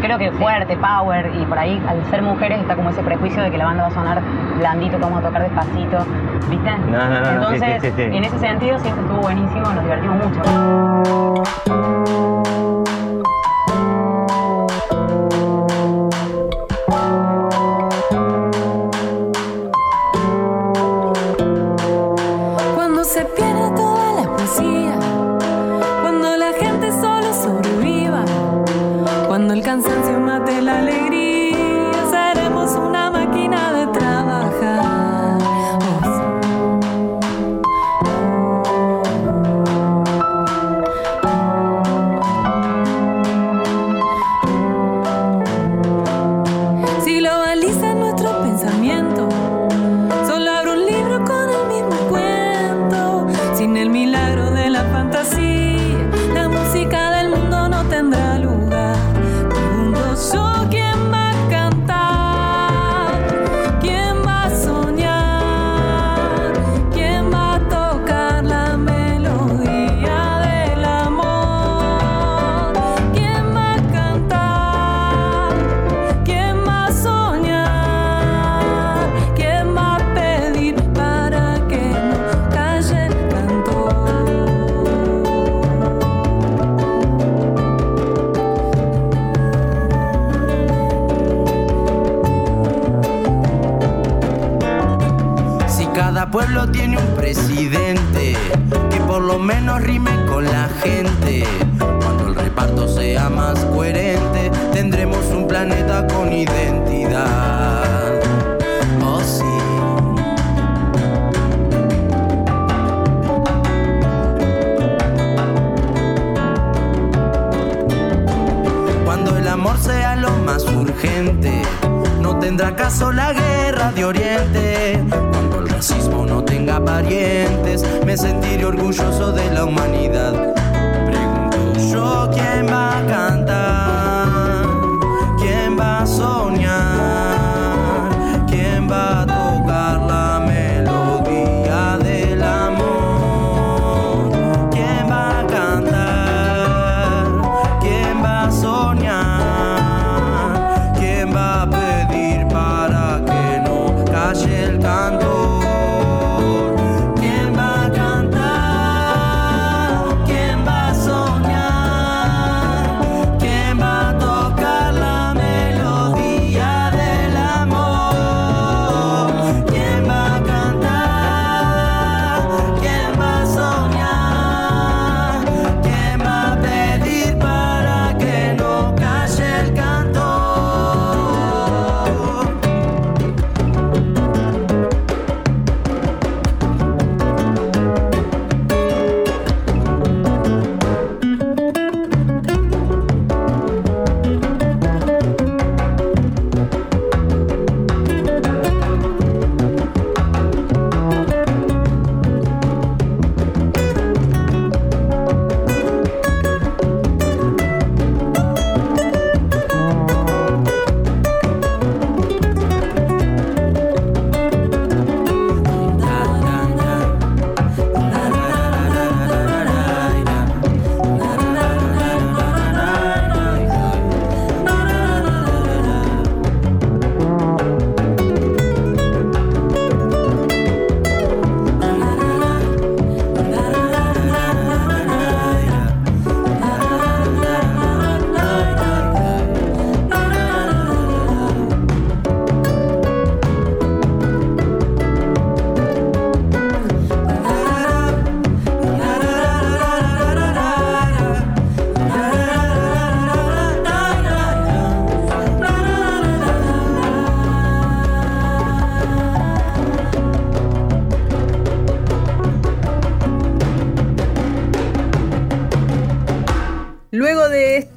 creo 0.02 0.18
que 0.18 0.30
fuerte, 0.32 0.76
power, 0.76 1.30
y 1.40 1.44
por 1.44 1.58
ahí 1.58 1.82
al 1.88 2.04
ser 2.06 2.22
mujeres 2.22 2.60
está 2.60 2.76
como 2.76 2.90
ese 2.90 3.02
prejuicio 3.02 3.42
de 3.42 3.50
que 3.50 3.58
la 3.58 3.66
banda 3.66 3.82
va 3.82 3.88
a 3.88 3.92
sonar 3.92 4.20
blandito, 4.58 4.96
que 4.96 5.02
vamos 5.02 5.22
a 5.22 5.26
tocar 5.26 5.42
despacito, 5.42 5.98
¿viste? 6.48 6.70
No, 6.90 7.08
no, 7.08 7.20
no, 7.20 7.30
Entonces, 7.30 7.82
sí, 7.82 7.88
sí, 7.88 7.94
sí. 7.96 8.02
en 8.02 8.24
ese 8.24 8.38
sentido 8.38 8.78
siempre 8.78 9.02
estuvo 9.02 9.20
buenísimo, 9.20 9.72
nos 9.72 9.82
divertimos 9.84 10.16
mucho. 10.26 10.42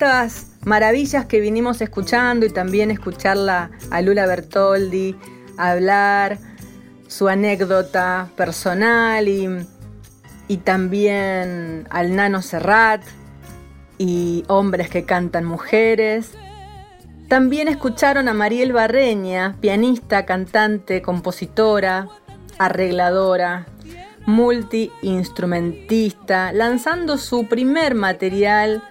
Estas 0.02 0.48
maravillas 0.66 1.28
que 1.28 1.40
vinimos 1.40 1.80
escuchando 1.80 2.48
y 2.48 2.50
también 2.50 2.90
escucharla 2.90 3.70
a 3.92 4.02
Lula 4.02 4.26
Bertoldi 4.26 5.16
hablar 5.60 6.40
su 7.08 7.30
anécdota 7.30 8.30
personal 8.36 9.28
y, 9.28 9.48
y 10.48 10.58
también 10.58 11.88
al 11.92 12.16
Nano 12.16 12.42
Serrat 12.42 13.04
y 14.00 14.44
hombres 14.48 14.90
que 14.90 15.06
cantan 15.06 15.46
mujeres. 15.46 16.32
También 17.28 17.68
escucharon 17.68 18.28
a 18.28 18.34
Mariel 18.34 18.74
Barreña, 18.74 19.56
pianista, 19.62 20.26
cantante, 20.26 21.04
compositora, 21.04 22.08
arregladora, 22.58 23.68
multiinstrumentista, 24.26 26.54
lanzando 26.54 27.20
su 27.20 27.48
primer 27.48 27.94
material 27.94 28.82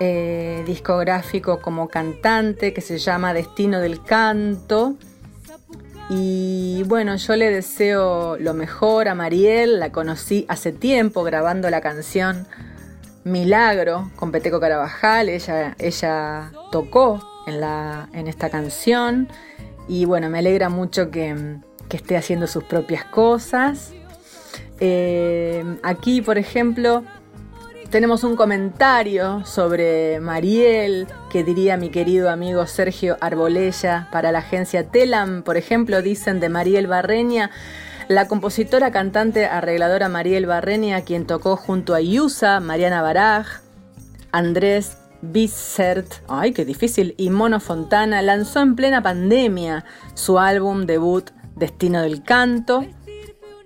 eh, 0.00 0.62
discográfico 0.66 1.60
como 1.60 1.88
cantante 1.88 2.72
que 2.72 2.80
se 2.80 2.98
llama 2.98 3.34
Destino 3.34 3.80
del 3.80 4.02
Canto. 4.02 4.94
Y 6.10 6.84
bueno, 6.86 7.16
yo 7.16 7.36
le 7.36 7.50
deseo 7.50 8.38
lo 8.38 8.54
mejor 8.54 9.08
a 9.08 9.14
Mariel, 9.14 9.78
la 9.78 9.92
conocí 9.92 10.46
hace 10.48 10.72
tiempo 10.72 11.22
grabando 11.22 11.68
la 11.68 11.80
canción 11.80 12.46
Milagro 13.24 14.10
con 14.16 14.32
Peteco 14.32 14.58
Carabajal, 14.58 15.28
ella, 15.28 15.76
ella 15.78 16.52
tocó 16.72 17.22
en, 17.46 17.60
la, 17.60 18.08
en 18.12 18.26
esta 18.26 18.48
canción 18.48 19.28
y 19.86 20.04
bueno, 20.04 20.30
me 20.30 20.38
alegra 20.38 20.68
mucho 20.68 21.10
que, 21.10 21.58
que 21.88 21.96
esté 21.96 22.16
haciendo 22.16 22.46
sus 22.46 22.64
propias 22.64 23.04
cosas. 23.04 23.92
Eh, 24.80 25.64
aquí, 25.82 26.22
por 26.22 26.38
ejemplo, 26.38 27.04
tenemos 27.90 28.22
un 28.22 28.36
comentario 28.36 29.44
sobre 29.46 30.20
Mariel, 30.20 31.06
que 31.30 31.42
diría 31.42 31.76
mi 31.76 31.90
querido 31.90 32.30
amigo 32.30 32.66
Sergio 32.66 33.16
Arbolella 33.20 34.08
para 34.12 34.30
la 34.30 34.40
agencia 34.40 34.84
Telam. 34.90 35.42
Por 35.42 35.56
ejemplo, 35.56 36.02
dicen 36.02 36.40
de 36.40 36.48
Mariel 36.50 36.86
Barreña, 36.86 37.50
la 38.08 38.28
compositora, 38.28 38.90
cantante, 38.90 39.46
arregladora 39.46 40.08
Mariel 40.08 40.46
Barreña, 40.46 41.02
quien 41.02 41.26
tocó 41.26 41.56
junto 41.56 41.94
a 41.94 42.00
Yusa, 42.00 42.60
Mariana 42.60 43.00
Baraj, 43.00 43.60
Andrés 44.32 44.98
Bissert, 45.22 46.12
ay, 46.28 46.52
qué 46.52 46.64
difícil, 46.64 47.14
y 47.16 47.30
Mono 47.30 47.58
Fontana, 47.58 48.22
lanzó 48.22 48.60
en 48.60 48.76
plena 48.76 49.02
pandemia 49.02 49.84
su 50.14 50.38
álbum 50.38 50.84
debut 50.86 51.30
Destino 51.56 52.02
del 52.02 52.22
Canto 52.22 52.84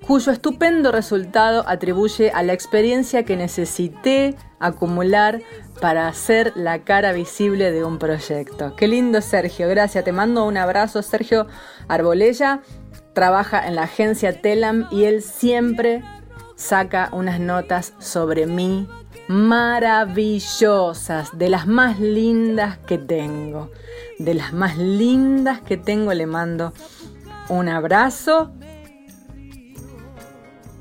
cuyo 0.07 0.32
estupendo 0.32 0.92
resultado 0.92 1.64
atribuye 1.66 2.30
a 2.32 2.42
la 2.42 2.53
experiencia 2.53 3.24
que 3.24 3.36
necesité 3.36 4.36
acumular 4.59 5.40
para 5.80 6.09
hacer 6.09 6.53
la 6.55 6.84
cara 6.84 7.12
visible 7.12 7.72
de 7.72 7.84
un 7.84 7.98
proyecto. 7.98 8.74
Qué 8.76 8.88
lindo 8.88 9.20
Sergio, 9.20 9.68
gracias, 9.68 10.05
te 10.05 10.12
mando 10.12 10.44
un 10.44 10.57
abrazo 10.57 11.03
Sergio 11.03 11.46
Arbolella, 11.88 12.61
trabaja 13.14 13.66
en 13.66 13.76
la 13.76 13.84
agencia 13.84 14.40
Telam 14.40 14.86
y 14.90 15.05
él 15.05 15.22
siempre 15.22 16.03
saca 16.57 17.09
unas 17.12 17.40
notas 17.40 17.94
sobre 17.98 18.46
mí 18.46 18.88
maravillosas, 19.28 21.36
de 21.38 21.48
las 21.48 21.66
más 21.66 22.00
lindas 22.00 22.78
que 22.78 22.98
tengo, 22.98 23.70
de 24.18 24.34
las 24.34 24.53
más 24.53 24.76
lindas 24.76 25.61
que 25.61 25.76
tengo 25.76 26.12
le 26.12 26.26
mando 26.26 26.72
un 27.48 27.68
abrazo 27.68 28.53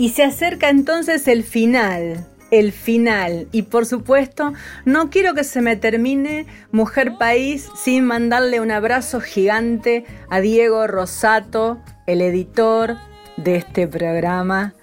y 0.01 0.09
se 0.09 0.23
acerca 0.23 0.69
entonces 0.69 1.27
el 1.27 1.43
final, 1.43 2.25
el 2.49 2.71
final. 2.71 3.47
Y 3.51 3.61
por 3.61 3.85
supuesto, 3.85 4.51
no 4.83 5.11
quiero 5.11 5.35
que 5.35 5.43
se 5.43 5.61
me 5.61 5.75
termine 5.75 6.47
Mujer 6.71 7.17
País 7.19 7.69
sin 7.75 8.05
mandarle 8.05 8.61
un 8.61 8.71
abrazo 8.71 9.21
gigante 9.21 10.07
a 10.31 10.39
Diego 10.39 10.87
Rosato, 10.87 11.77
el 12.07 12.21
editor 12.21 12.97
de 13.37 13.57
este 13.57 13.87
programa, 13.87 14.73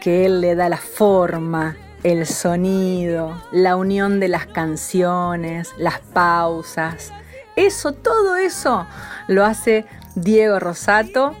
que 0.00 0.26
él 0.26 0.40
le 0.40 0.54
da 0.54 0.68
la 0.68 0.76
forma, 0.76 1.76
el 2.04 2.24
sonido, 2.24 3.42
la 3.50 3.74
unión 3.74 4.20
de 4.20 4.28
las 4.28 4.46
canciones, 4.46 5.70
las 5.76 5.98
pausas. 5.98 7.12
Eso, 7.56 7.94
todo 7.94 8.36
eso 8.36 8.86
lo 9.26 9.44
hace 9.44 9.86
Diego 10.14 10.60
Rosato 10.60 11.34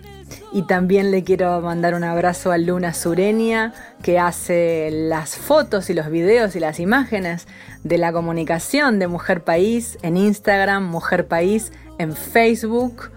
y 0.52 0.62
también 0.62 1.10
le 1.10 1.24
quiero 1.24 1.60
mandar 1.60 1.94
un 1.94 2.04
abrazo 2.04 2.52
a 2.52 2.58
Luna 2.58 2.92
Sureña, 2.92 3.72
que 4.02 4.18
hace 4.18 4.90
las 4.92 5.36
fotos 5.36 5.88
y 5.88 5.94
los 5.94 6.10
videos 6.10 6.54
y 6.54 6.60
las 6.60 6.78
imágenes 6.78 7.46
de 7.84 7.98
la 7.98 8.12
comunicación 8.12 8.98
de 8.98 9.08
Mujer 9.08 9.44
País 9.44 9.98
en 10.02 10.16
Instagram, 10.16 10.84
Mujer 10.84 11.26
País 11.26 11.72
en 11.98 12.14
Facebook 12.14 13.10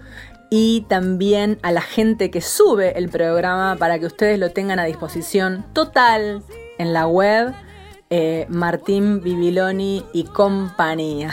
y 0.50 0.86
también 0.88 1.58
a 1.62 1.72
la 1.72 1.82
gente 1.82 2.30
que 2.30 2.40
sube 2.40 2.96
el 2.96 3.08
programa 3.08 3.76
para 3.78 3.98
que 3.98 4.06
ustedes 4.06 4.38
lo 4.38 4.50
tengan 4.50 4.78
a 4.78 4.84
disposición 4.84 5.66
total 5.72 6.42
en 6.78 6.92
la 6.92 7.06
web 7.06 7.52
eh, 8.08 8.46
Martín 8.48 9.20
Bibiloni 9.20 10.04
y 10.12 10.24
compañía. 10.24 11.32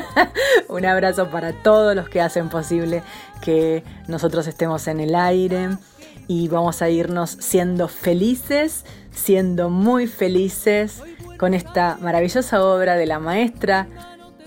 Un 0.68 0.84
abrazo 0.84 1.30
para 1.30 1.52
todos 1.62 1.96
los 1.96 2.10
que 2.10 2.20
hacen 2.20 2.50
posible 2.50 3.02
que 3.42 3.84
nosotros 4.08 4.46
estemos 4.46 4.88
en 4.88 5.00
el 5.00 5.14
aire 5.14 5.68
y 6.28 6.48
vamos 6.48 6.80
a 6.80 6.88
irnos 6.88 7.36
siendo 7.40 7.88
felices, 7.88 8.86
siendo 9.10 9.68
muy 9.68 10.06
felices 10.06 11.02
con 11.38 11.52
esta 11.52 11.98
maravillosa 12.00 12.64
obra 12.64 12.96
de 12.96 13.06
la 13.06 13.18
maestra 13.18 13.88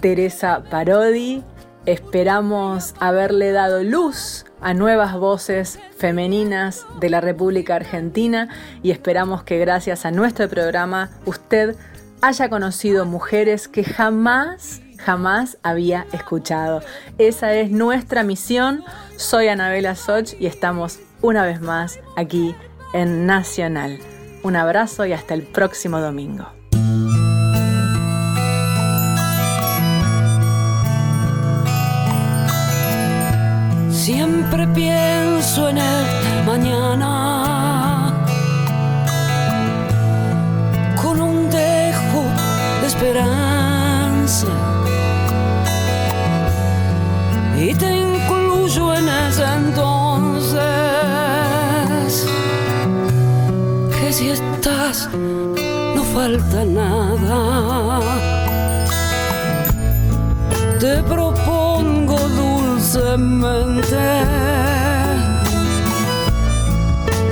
Teresa 0.02 0.64
Parodi. 0.70 1.43
Esperamos 1.86 2.96
haberle 3.00 3.52
dado 3.52 3.84
luz 3.84 4.46
a 4.62 4.74
nuevas 4.74 5.14
voces 5.14 5.78
femeninas 5.98 6.88
de 7.00 7.10
la 7.12 7.22
República 7.22 7.76
Argentina 7.76 8.50
y 8.82 8.89
esperamos 8.89 9.43
que 9.43 9.60
gracias 9.60 10.06
a 10.06 10.12
nuestro 10.12 10.50
programa 10.50 11.12
usted 11.26 11.76
haya 12.22 12.50
conocido 12.50 13.06
mujeres 13.06 13.68
que 13.68 13.84
jamás, 13.84 14.82
jamás 15.06 15.58
había 15.62 16.08
escuchado. 16.12 16.82
Esa 17.18 17.53
es 17.53 17.70
nuestra 17.70 18.24
misión. 18.24 18.84
Soy 19.18 19.47
Anabela 19.47 19.95
Soch 19.95 20.34
y 20.39 20.47
estamos 20.47 20.99
una 21.22 21.45
vez 21.45 21.62
más 21.62 21.99
aquí 22.16 22.56
en 22.93 23.26
Nacional. 23.28 23.99
Un 24.43 24.56
abrazo 24.56 25.06
y 25.06 25.14
hasta 25.14 25.36
el 25.36 25.43
próximo 25.43 25.99
domingo. 25.99 26.47
Siempre 33.91 34.68
pienso 34.68 35.70
en 35.70 35.78
el 35.78 36.43
mañana 36.45 37.45
no 55.14 56.03
falta 56.14 56.64
nada 56.66 57.99
te 60.80 61.03
propongo 61.03 61.66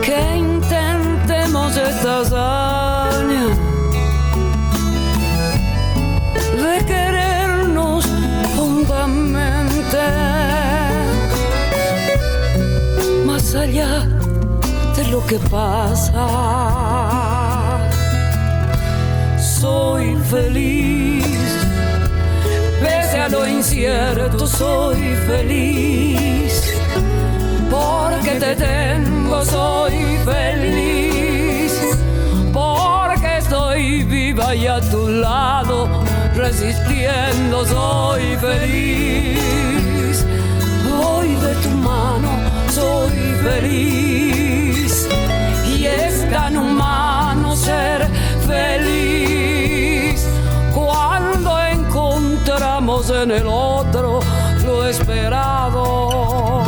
que 0.01 0.37
intentemos 0.37 1.77
esta 1.77 2.19
hazaña 2.21 3.45
de 6.63 6.85
querernos 6.85 8.05
juntamente 8.57 10.03
más 13.25 13.55
allá 13.55 14.07
de 14.95 15.07
lo 15.07 15.25
que 15.25 15.39
pasa. 15.49 16.92
Feliz 20.33 21.23
pese 22.81 23.19
a 23.19 23.29
lo 23.29 23.47
incierto 23.47 24.47
soy 24.47 25.15
feliz. 25.27 26.73
Porque 27.69 28.31
te 28.43 28.55
tengo 28.55 29.45
soy 29.45 29.97
feliz. 30.25 31.73
Porque 32.51 33.37
estoy 33.37 34.03
viva 34.03 34.55
y 34.55 34.67
a 34.67 34.79
tu 34.81 35.07
lado 35.07 35.77
resistiendo 36.35 37.65
soy 37.65 38.25
feliz. 38.47 40.25
Hoy 41.05 41.29
de 41.45 41.53
tu 41.63 41.69
mano 41.89 42.31
soy 42.71 43.17
feliz. 43.47 45.07
Y 45.75 45.85
es 45.85 46.29
tan 46.31 46.57
humano 46.57 47.55
ser 47.55 48.07
feliz 48.47 49.42
en 53.01 53.31
el 53.31 53.47
otro 53.47 54.19
lo 54.63 54.85
esperado. 54.85 56.63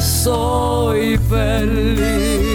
Soy 0.00 1.18
feliz. 1.18 2.46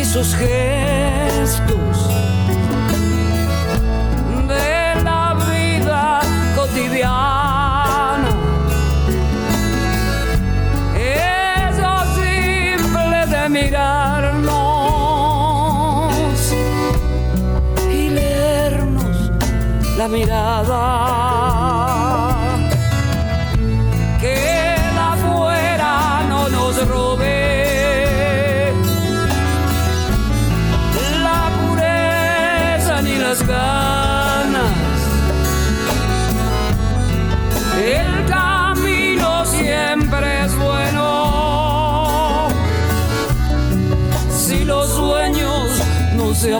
Esos 0.00 0.34
gestos 0.36 1.96
de 4.46 5.02
la 5.02 5.34
vida 5.50 6.20
cotidiana. 6.54 8.30
Eso 10.96 11.90
simple 12.14 13.26
de 13.26 13.48
mirarnos 13.48 14.52
y 17.90 18.10
leernos 18.10 19.32
la 19.96 20.06
mirada. 20.06 21.07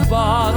Si 0.08 0.47